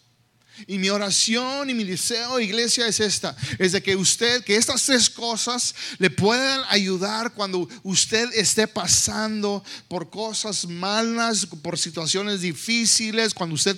Y 0.68 0.78
mi 0.78 0.90
oración 0.90 1.70
y 1.70 1.74
mi 1.74 1.84
deseo, 1.84 2.40
iglesia, 2.40 2.88
es 2.88 3.00
esta: 3.00 3.36
es 3.60 3.72
de 3.72 3.82
que 3.82 3.96
usted, 3.96 4.44
que 4.44 4.56
estas 4.56 4.84
tres 4.84 5.10
cosas 5.10 5.76
le 5.98 6.10
puedan 6.10 6.62
ayudar 6.70 7.34
cuando 7.34 7.68
usted 7.84 8.30
esté 8.34 8.68
pasando 8.68 9.64
por 9.88 10.10
cosas 10.10 10.66
malas, 10.66 11.46
por 11.46 11.78
situaciones 11.78 12.42
difíciles, 12.42 13.34
cuando 13.34 13.56
usted 13.56 13.78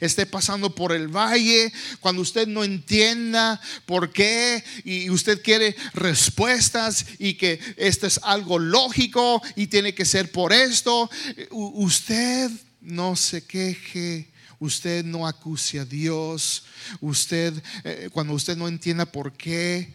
esté 0.00 0.26
pasando 0.26 0.74
por 0.74 0.92
el 0.92 1.08
valle, 1.08 1.72
cuando 2.00 2.22
usted 2.22 2.46
no 2.46 2.64
entienda 2.64 3.60
por 3.86 4.12
qué 4.12 4.64
y 4.84 5.10
usted 5.10 5.42
quiere 5.42 5.76
respuestas 5.94 7.06
y 7.18 7.34
que 7.34 7.60
esto 7.76 8.06
es 8.06 8.20
algo 8.22 8.58
lógico 8.58 9.42
y 9.56 9.66
tiene 9.66 9.94
que 9.94 10.04
ser 10.04 10.30
por 10.32 10.52
esto. 10.52 11.10
Usted 11.50 12.50
no 12.80 13.16
se 13.16 13.44
queje 13.44 14.29
usted 14.60 15.04
no 15.04 15.26
acuse 15.26 15.80
a 15.80 15.84
Dios, 15.84 16.64
usted, 17.00 17.52
eh, 17.82 18.08
cuando 18.12 18.34
usted 18.34 18.56
no 18.56 18.68
entienda 18.68 19.06
por 19.06 19.32
qué, 19.32 19.92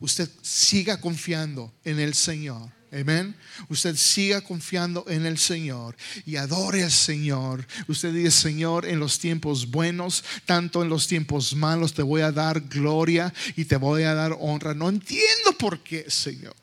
usted 0.00 0.30
siga 0.40 1.00
confiando 1.00 1.74
en 1.84 2.00
el 2.00 2.14
Señor. 2.14 2.72
Amén. 2.92 3.34
Usted 3.68 3.96
siga 3.96 4.40
confiando 4.40 5.04
en 5.08 5.26
el 5.26 5.36
Señor 5.36 5.96
y 6.24 6.36
adore 6.36 6.84
al 6.84 6.92
Señor. 6.92 7.66
Usted 7.88 8.14
dice, 8.14 8.30
Señor, 8.30 8.86
en 8.86 9.00
los 9.00 9.18
tiempos 9.18 9.68
buenos, 9.68 10.22
tanto 10.46 10.80
en 10.80 10.88
los 10.88 11.08
tiempos 11.08 11.56
malos, 11.56 11.92
te 11.92 12.02
voy 12.02 12.20
a 12.20 12.30
dar 12.30 12.60
gloria 12.60 13.34
y 13.56 13.64
te 13.64 13.74
voy 13.74 14.04
a 14.04 14.14
dar 14.14 14.36
honra. 14.38 14.74
No 14.74 14.88
entiendo 14.88 15.58
por 15.58 15.80
qué, 15.80 16.08
Señor. 16.08 16.54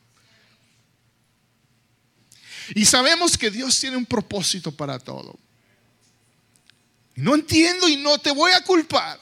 Y 2.76 2.86
sabemos 2.86 3.38
que 3.38 3.52
Dios 3.52 3.78
tiene 3.78 3.98
un 3.98 4.06
propósito 4.06 4.72
para 4.72 4.98
todo. 5.00 5.38
No 7.22 7.36
entiendo 7.36 7.88
y 7.88 7.98
no 7.98 8.18
te 8.18 8.32
voy 8.32 8.52
a 8.52 8.64
culpar. 8.64 9.20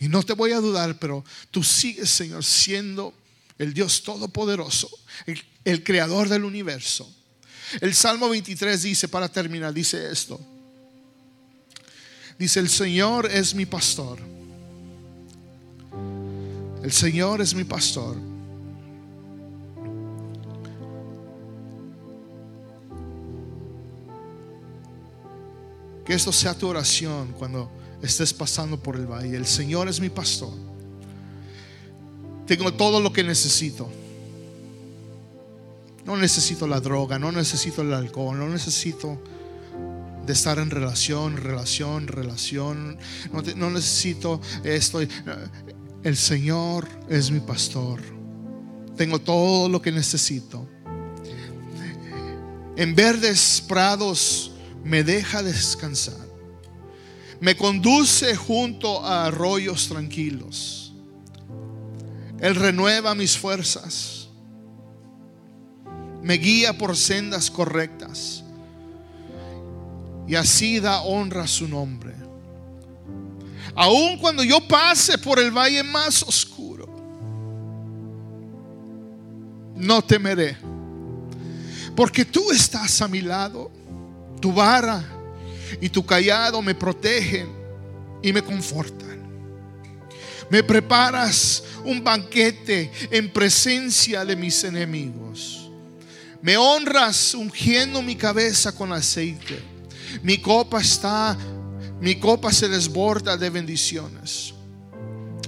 Y 0.00 0.08
no 0.08 0.24
te 0.24 0.32
voy 0.32 0.50
a 0.50 0.60
dudar, 0.60 0.98
pero 0.98 1.24
tú 1.52 1.62
sigues, 1.62 2.10
Señor, 2.10 2.44
siendo 2.44 3.14
el 3.56 3.72
Dios 3.72 4.02
Todopoderoso, 4.02 4.90
el, 5.64 5.84
creador 5.84 6.28
del 6.28 6.44
universo. 6.44 7.08
El 7.80 7.94
Salmo 7.94 8.28
23 8.28 8.82
dice, 8.82 9.06
para 9.06 9.28
terminar, 9.28 9.72
dice 9.72 10.10
esto. 10.10 10.40
Dice, 12.36 12.58
el 12.58 12.68
Señor 12.68 13.30
es 13.30 13.54
mi 13.54 13.64
pastor. 13.64 14.18
El 16.82 16.92
Señor 16.92 17.40
es 17.40 17.54
mi 17.54 17.62
pastor. 17.62 18.16
Que 26.06 26.14
esto 26.14 26.32
sea 26.32 26.54
tu 26.54 26.68
oración 26.68 27.34
cuando 27.36 27.70
estés 28.00 28.32
pasando 28.32 28.80
por 28.80 28.96
el 28.96 29.06
valle. 29.06 29.36
El 29.36 29.46
Señor 29.46 29.88
es 29.88 30.00
mi 30.00 30.08
pastor. 30.08 30.52
Tengo 32.46 32.72
todo 32.72 33.00
lo 33.00 33.12
que 33.12 33.24
necesito. 33.24 33.90
No 36.04 36.16
necesito 36.16 36.68
la 36.68 36.80
droga, 36.80 37.18
no 37.18 37.32
necesito 37.32 37.82
el 37.82 37.92
alcohol, 37.92 38.38
no 38.38 38.48
necesito 38.48 39.20
de 40.24 40.32
estar 40.32 40.58
en 40.58 40.70
relación, 40.70 41.36
relación, 41.36 42.06
relación. 42.06 42.98
No, 43.32 43.42
no 43.56 43.70
necesito 43.70 44.40
esto. 44.62 45.00
El 46.04 46.16
Señor 46.16 46.86
es 47.08 47.32
mi 47.32 47.40
pastor. 47.40 48.00
Tengo 48.96 49.18
todo 49.18 49.68
lo 49.68 49.82
que 49.82 49.90
necesito. 49.90 50.68
En 52.76 52.94
verdes 52.94 53.64
prados 53.66 54.52
me 54.86 55.02
deja 55.02 55.42
descansar. 55.42 56.26
Me 57.40 57.56
conduce 57.56 58.36
junto 58.36 59.04
a 59.04 59.26
arroyos 59.26 59.88
tranquilos. 59.88 60.94
Él 62.40 62.54
renueva 62.54 63.14
mis 63.14 63.36
fuerzas. 63.36 64.28
Me 66.22 66.34
guía 66.34 66.78
por 66.78 66.96
sendas 66.96 67.50
correctas. 67.50 68.44
Y 70.28 70.36
así 70.36 70.78
da 70.78 71.02
honra 71.02 71.42
a 71.42 71.48
su 71.48 71.66
nombre. 71.68 72.14
Aun 73.74 74.18
cuando 74.18 74.44
yo 74.44 74.66
pase 74.66 75.18
por 75.18 75.38
el 75.38 75.50
valle 75.50 75.82
más 75.82 76.22
oscuro, 76.22 76.86
no 79.74 80.00
temeré. 80.02 80.56
Porque 81.94 82.24
tú 82.24 82.52
estás 82.52 83.02
a 83.02 83.08
mi 83.08 83.20
lado. 83.20 83.70
Tu 84.40 84.52
vara 84.52 85.04
y 85.80 85.88
tu 85.88 86.04
callado 86.04 86.62
me 86.62 86.74
protegen 86.74 87.48
y 88.22 88.32
me 88.32 88.42
confortan. 88.42 89.06
Me 90.48 90.62
preparas 90.62 91.62
un 91.84 92.02
banquete 92.02 92.90
en 93.10 93.32
presencia 93.32 94.24
de 94.24 94.36
mis 94.36 94.62
enemigos. 94.64 95.70
Me 96.40 96.56
honras 96.56 97.34
ungiendo 97.34 98.02
mi 98.02 98.14
cabeza 98.14 98.72
con 98.72 98.92
aceite. 98.92 99.60
Mi 100.22 100.38
copa 100.38 100.80
está, 100.80 101.36
mi 102.00 102.16
copa 102.20 102.52
se 102.52 102.68
desborda 102.68 103.36
de 103.36 103.50
bendiciones. 103.50 104.54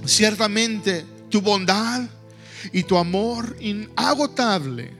Ciertamente 0.05 1.05
tu 1.29 1.41
bondad 1.41 2.01
y 2.73 2.83
tu 2.83 2.97
amor 2.97 3.55
inagotable 3.61 4.98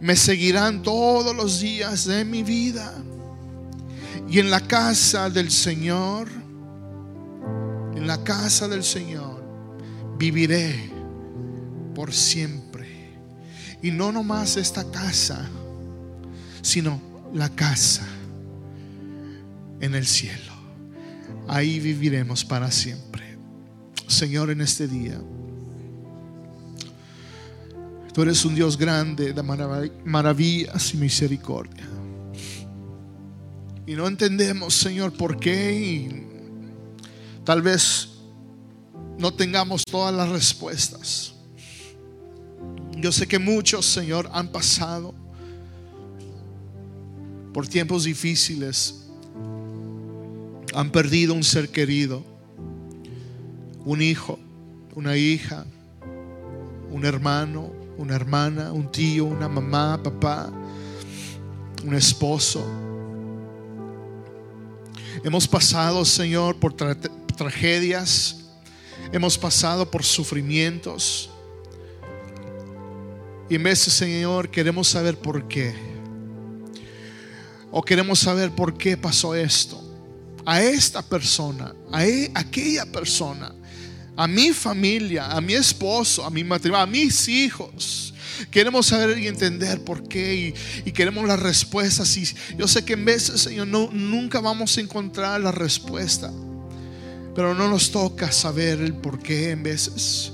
me 0.00 0.16
seguirán 0.16 0.82
todos 0.82 1.34
los 1.34 1.60
días 1.60 2.04
de 2.04 2.24
mi 2.24 2.42
vida. 2.42 2.92
Y 4.28 4.40
en 4.40 4.50
la 4.50 4.60
casa 4.60 5.30
del 5.30 5.50
Señor, 5.50 6.28
en 7.94 8.06
la 8.06 8.22
casa 8.24 8.68
del 8.68 8.82
Señor, 8.82 9.44
viviré 10.18 10.90
por 11.94 12.12
siempre. 12.12 13.14
Y 13.82 13.90
no 13.90 14.10
nomás 14.12 14.56
esta 14.56 14.90
casa, 14.90 15.48
sino 16.62 17.00
la 17.32 17.48
casa 17.48 18.06
en 19.80 19.94
el 19.94 20.06
cielo. 20.06 20.52
Ahí 21.48 21.78
viviremos 21.78 22.44
para 22.44 22.70
siempre. 22.70 23.38
Señor, 24.08 24.50
en 24.50 24.60
este 24.60 24.88
día. 24.88 25.20
Tú 28.16 28.22
eres 28.22 28.46
un 28.46 28.54
Dios 28.54 28.78
grande 28.78 29.34
de 29.34 29.42
maravillas 29.42 30.94
y 30.94 30.96
misericordia. 30.96 31.86
Y 33.86 33.92
no 33.92 34.08
entendemos, 34.08 34.72
Señor, 34.72 35.12
por 35.12 35.38
qué. 35.38 36.26
Tal 37.44 37.60
vez 37.60 38.08
no 39.18 39.34
tengamos 39.34 39.84
todas 39.84 40.14
las 40.14 40.30
respuestas. 40.30 41.34
Yo 42.96 43.12
sé 43.12 43.28
que 43.28 43.38
muchos, 43.38 43.84
Señor, 43.84 44.30
han 44.32 44.48
pasado 44.48 45.14
por 47.52 47.68
tiempos 47.68 48.04
difíciles. 48.04 49.08
Han 50.72 50.90
perdido 50.90 51.34
un 51.34 51.44
ser 51.44 51.68
querido, 51.68 52.24
un 53.84 54.00
hijo, 54.00 54.38
una 54.94 55.18
hija, 55.18 55.66
un 56.90 57.04
hermano, 57.04 57.75
una 57.98 58.14
hermana, 58.14 58.72
un 58.72 58.90
tío, 58.90 59.24
una 59.24 59.48
mamá, 59.48 60.00
papá, 60.02 60.50
un 61.84 61.94
esposo. 61.94 62.64
Hemos 65.24 65.48
pasado, 65.48 66.04
Señor, 66.04 66.56
por 66.56 66.74
tragedias. 66.74 68.36
Hemos 69.12 69.38
pasado 69.38 69.90
por 69.90 70.04
sufrimientos. 70.04 71.30
Y 73.48 73.54
en 73.54 73.76
Señor, 73.76 74.50
queremos 74.50 74.88
saber 74.88 75.16
por 75.16 75.46
qué. 75.48 75.74
O 77.70 77.82
queremos 77.82 78.18
saber 78.18 78.50
por 78.50 78.76
qué 78.76 78.96
pasó 78.96 79.34
esto. 79.34 79.82
A 80.44 80.62
esta 80.62 81.02
persona, 81.02 81.74
a 81.90 82.06
e, 82.06 82.30
aquella 82.34 82.86
persona 82.86 83.52
a 84.16 84.26
mi 84.26 84.52
familia, 84.52 85.26
a 85.26 85.40
mi 85.40 85.54
esposo, 85.54 86.24
a 86.24 86.30
mi 86.30 86.42
matrimonio, 86.42 86.82
a 86.82 86.86
mis 86.86 87.28
hijos. 87.28 88.14
Queremos 88.50 88.86
saber 88.86 89.18
y 89.18 89.28
entender 89.28 89.82
por 89.84 90.08
qué 90.08 90.54
y, 90.84 90.92
queremos 90.92 91.26
las 91.26 91.40
respuestas. 91.40 92.16
Y 92.16 92.34
yo 92.56 92.66
sé 92.66 92.84
que 92.84 92.94
en 92.94 93.04
veces, 93.04 93.42
Señor, 93.42 93.66
no, 93.66 93.90
nunca 93.92 94.40
vamos 94.40 94.76
a 94.76 94.80
encontrar 94.80 95.40
la 95.40 95.52
respuesta. 95.52 96.32
Pero 97.34 97.54
no 97.54 97.68
nos 97.68 97.90
toca 97.90 98.32
saber 98.32 98.80
el 98.80 98.94
por 98.94 99.18
qué 99.18 99.50
en 99.50 99.62
veces. 99.62 100.32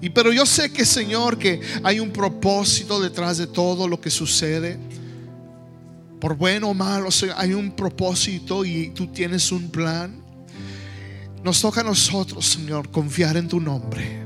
Y 0.00 0.10
pero 0.10 0.32
yo 0.32 0.46
sé 0.46 0.72
que, 0.72 0.84
Señor, 0.84 1.38
que 1.38 1.60
hay 1.82 2.00
un 2.00 2.10
propósito 2.10 3.00
detrás 3.00 3.38
de 3.38 3.46
todo 3.46 3.86
lo 3.86 4.00
que 4.00 4.10
sucede. 4.10 4.78
Por 6.20 6.36
bueno 6.36 6.70
o 6.70 6.74
malo, 6.74 7.08
hay 7.36 7.54
un 7.54 7.72
propósito 7.72 8.64
y 8.64 8.90
tú 8.90 9.08
tienes 9.08 9.52
un 9.52 9.70
plan. 9.70 10.19
Nos 11.42 11.60
toca 11.60 11.80
a 11.80 11.84
nosotros, 11.84 12.44
Señor, 12.44 12.90
confiar 12.90 13.36
en 13.38 13.48
tu 13.48 13.60
nombre, 13.60 14.22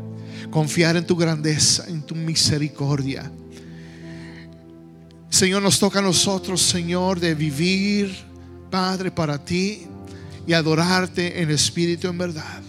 confiar 0.50 0.96
en 0.96 1.07
tu 1.07 1.14
grandeza, 1.14 1.85
en 1.87 2.03
tu 2.03 2.16
misericordia. 2.16 3.31
Señor, 5.31 5.62
nos 5.62 5.79
toca 5.79 6.00
a 6.00 6.03
nosotros, 6.03 6.61
Señor, 6.61 7.20
de 7.20 7.35
vivir, 7.35 8.12
Padre, 8.70 9.12
para 9.12 9.44
ti 9.44 9.87
y 10.46 10.53
adorarte 10.53 11.40
en 11.40 11.50
espíritu 11.50 12.09
en 12.09 12.18
verdad. 12.18 12.63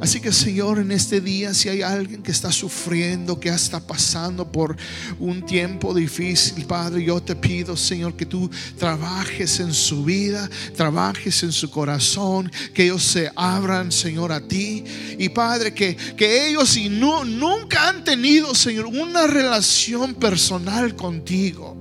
Así 0.00 0.20
que 0.20 0.32
Señor, 0.32 0.78
en 0.78 0.92
este 0.92 1.20
día, 1.20 1.54
si 1.54 1.68
hay 1.68 1.82
alguien 1.82 2.22
que 2.22 2.30
está 2.30 2.50
sufriendo, 2.52 3.38
que 3.38 3.48
está 3.48 3.80
pasando 3.80 4.50
por 4.50 4.76
un 5.18 5.44
tiempo 5.44 5.94
difícil, 5.94 6.64
Padre, 6.64 7.04
yo 7.04 7.22
te 7.22 7.36
pido, 7.36 7.76
Señor, 7.76 8.16
que 8.16 8.26
tú 8.26 8.50
trabajes 8.78 9.60
en 9.60 9.74
su 9.74 10.04
vida, 10.04 10.48
trabajes 10.76 11.42
en 11.42 11.52
su 11.52 11.70
corazón, 11.70 12.50
que 12.74 12.84
ellos 12.84 13.04
se 13.04 13.30
abran, 13.36 13.92
Señor, 13.92 14.32
a 14.32 14.40
ti. 14.40 14.84
Y 15.18 15.28
Padre, 15.28 15.74
que, 15.74 15.96
que 16.16 16.48
ellos 16.48 16.76
y 16.76 16.88
no, 16.88 17.24
nunca 17.24 17.88
han 17.88 18.04
tenido, 18.04 18.54
Señor, 18.54 18.86
una 18.86 19.26
relación 19.26 20.14
personal 20.14 20.94
contigo. 20.96 21.76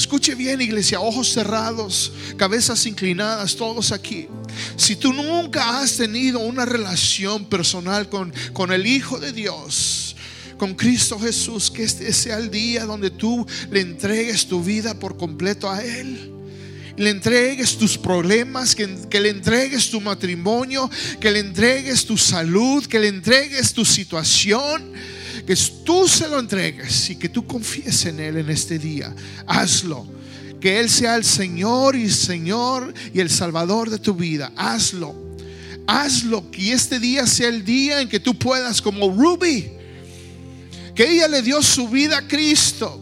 Escuche 0.00 0.34
bien, 0.34 0.62
iglesia, 0.62 0.98
ojos 0.98 1.30
cerrados, 1.30 2.10
cabezas 2.38 2.86
inclinadas, 2.86 3.54
todos 3.54 3.92
aquí. 3.92 4.28
Si 4.74 4.96
tú 4.96 5.12
nunca 5.12 5.78
has 5.78 5.98
tenido 5.98 6.38
una 6.38 6.64
relación 6.64 7.44
personal 7.44 8.08
con, 8.08 8.32
con 8.54 8.72
el 8.72 8.86
Hijo 8.86 9.20
de 9.20 9.30
Dios, 9.32 10.16
con 10.56 10.74
Cristo 10.74 11.20
Jesús, 11.20 11.70
que 11.70 11.84
este 11.84 12.10
sea 12.14 12.38
el 12.38 12.50
día 12.50 12.86
donde 12.86 13.10
tú 13.10 13.46
le 13.70 13.82
entregues 13.82 14.46
tu 14.46 14.64
vida 14.64 14.98
por 14.98 15.18
completo 15.18 15.70
a 15.70 15.84
Él 15.84 16.32
le 16.96 17.10
entregues 17.10 17.78
tus 17.78 17.96
problemas, 17.96 18.74
que, 18.74 18.86
que, 19.08 19.20
le 19.20 19.30
entregues 19.30 19.90
tu 19.90 20.02
matrimonio, 20.02 20.90
que 21.18 21.30
le 21.30 21.38
entregues 21.38 22.04
tu 22.04 22.18
salud, 22.18 22.84
que 22.84 22.98
le 22.98 23.08
entregues 23.08 23.72
tu 23.72 23.86
situación 23.86 24.92
que 25.46 25.56
tú 25.84 26.06
se 26.08 26.28
lo 26.28 26.38
entregues 26.38 27.10
y 27.10 27.16
que 27.16 27.28
tú 27.28 27.46
confíes 27.46 28.06
en 28.06 28.20
Él 28.20 28.38
en 28.38 28.50
este 28.50 28.78
día. 28.78 29.14
Hazlo. 29.46 30.06
Que 30.60 30.78
Él 30.80 30.90
sea 30.90 31.16
el 31.16 31.24
Señor 31.24 31.96
y 31.96 32.10
Señor 32.10 32.92
y 33.14 33.20
el 33.20 33.30
Salvador 33.30 33.90
de 33.90 33.98
tu 33.98 34.14
vida. 34.14 34.52
Hazlo. 34.56 35.14
Hazlo. 35.86 36.50
Que 36.50 36.72
este 36.72 36.98
día 36.98 37.26
sea 37.26 37.48
el 37.48 37.64
día 37.64 38.00
en 38.00 38.08
que 38.08 38.20
tú 38.20 38.38
puedas, 38.38 38.82
como 38.82 39.10
Ruby, 39.10 39.70
que 40.94 41.10
ella 41.10 41.28
le 41.28 41.42
dio 41.42 41.62
su 41.62 41.88
vida 41.88 42.18
a 42.18 42.28
Cristo 42.28 43.00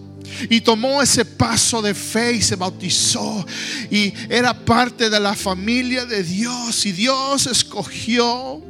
y 0.48 0.61
tomó 0.61 1.03
ese 1.03 1.24
paso 1.24 1.83
de 1.83 1.94
fe 1.94 2.35
y 2.35 2.42
se 2.42 2.57
bautizó 2.57 3.44
y 3.90 4.12
era 4.29 4.55
parte 4.64 5.11
de 5.11 5.18
la 5.18 5.35
familia 5.35 6.05
de 6.05 6.22
Dios 6.22 6.87
y 6.87 6.92
Dios 6.92 7.46
escogió 7.46 8.62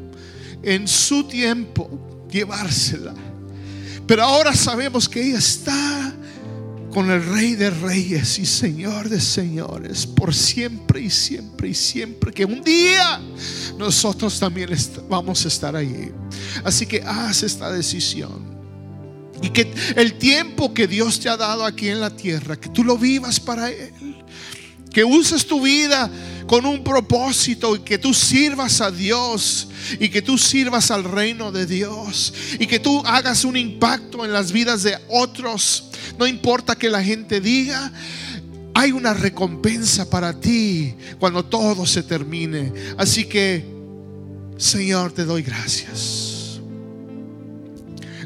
en 0.62 0.88
su 0.88 1.24
tiempo 1.24 2.26
llevársela. 2.30 3.14
Pero 4.08 4.22
ahora 4.24 4.54
sabemos 4.54 5.06
que 5.06 5.22
ella 5.22 5.38
está 5.38 6.14
con 6.94 7.10
el 7.10 7.22
Rey 7.26 7.54
de 7.56 7.68
Reyes 7.68 8.38
y 8.38 8.46
Señor 8.46 9.10
de 9.10 9.20
Señores 9.20 10.06
por 10.06 10.34
siempre 10.34 11.02
y 11.02 11.10
siempre 11.10 11.68
y 11.68 11.74
siempre. 11.74 12.32
Que 12.32 12.46
un 12.46 12.62
día 12.62 13.20
nosotros 13.76 14.40
también 14.40 14.70
vamos 15.10 15.44
a 15.44 15.48
estar 15.48 15.76
allí. 15.76 16.10
Así 16.64 16.86
que 16.86 17.02
haz 17.02 17.42
esta 17.42 17.70
decisión. 17.70 18.56
Y 19.42 19.50
que 19.50 19.70
el 19.94 20.14
tiempo 20.14 20.72
que 20.72 20.86
Dios 20.86 21.20
te 21.20 21.28
ha 21.28 21.36
dado 21.36 21.66
aquí 21.66 21.88
en 21.88 22.00
la 22.00 22.08
tierra, 22.08 22.56
que 22.56 22.70
tú 22.70 22.84
lo 22.84 22.96
vivas 22.96 23.38
para 23.38 23.70
Él. 23.70 23.92
Que 24.90 25.04
uses 25.04 25.46
tu 25.46 25.60
vida 25.60 26.10
con 26.48 26.64
un 26.64 26.82
propósito 26.82 27.76
y 27.76 27.80
que 27.80 27.98
tú 27.98 28.14
sirvas 28.14 28.80
a 28.80 28.90
Dios 28.90 29.68
y 30.00 30.08
que 30.08 30.22
tú 30.22 30.38
sirvas 30.38 30.90
al 30.90 31.04
reino 31.04 31.52
de 31.52 31.66
Dios 31.66 32.32
y 32.58 32.66
que 32.66 32.80
tú 32.80 33.02
hagas 33.04 33.44
un 33.44 33.56
impacto 33.56 34.24
en 34.24 34.32
las 34.32 34.50
vidas 34.50 34.82
de 34.82 34.98
otros. 35.08 35.90
No 36.18 36.26
importa 36.26 36.74
que 36.74 36.88
la 36.88 37.04
gente 37.04 37.42
diga, 37.42 37.92
hay 38.74 38.92
una 38.92 39.12
recompensa 39.12 40.08
para 40.08 40.40
ti 40.40 40.94
cuando 41.20 41.44
todo 41.44 41.84
se 41.84 42.02
termine. 42.02 42.72
Así 42.96 43.26
que, 43.26 43.66
Señor, 44.56 45.12
te 45.12 45.26
doy 45.26 45.42
gracias. 45.42 46.60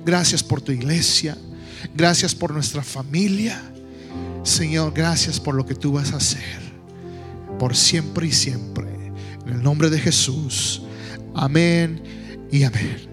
Gracias 0.06 0.44
por 0.44 0.60
tu 0.60 0.70
iglesia. 0.70 1.36
Gracias 1.92 2.36
por 2.36 2.52
nuestra 2.52 2.84
familia. 2.84 3.60
Señor, 4.44 4.92
gracias 4.94 5.40
por 5.40 5.56
lo 5.56 5.66
que 5.66 5.74
tú 5.74 5.92
vas 5.92 6.12
a 6.12 6.18
hacer 6.18 6.71
por 7.62 7.76
siempre 7.76 8.26
y 8.26 8.32
siempre. 8.32 8.88
En 9.46 9.52
el 9.52 9.62
nombre 9.62 9.88
de 9.88 9.96
Jesús. 9.96 10.82
Amén 11.32 12.02
y 12.50 12.64
amén. 12.64 13.11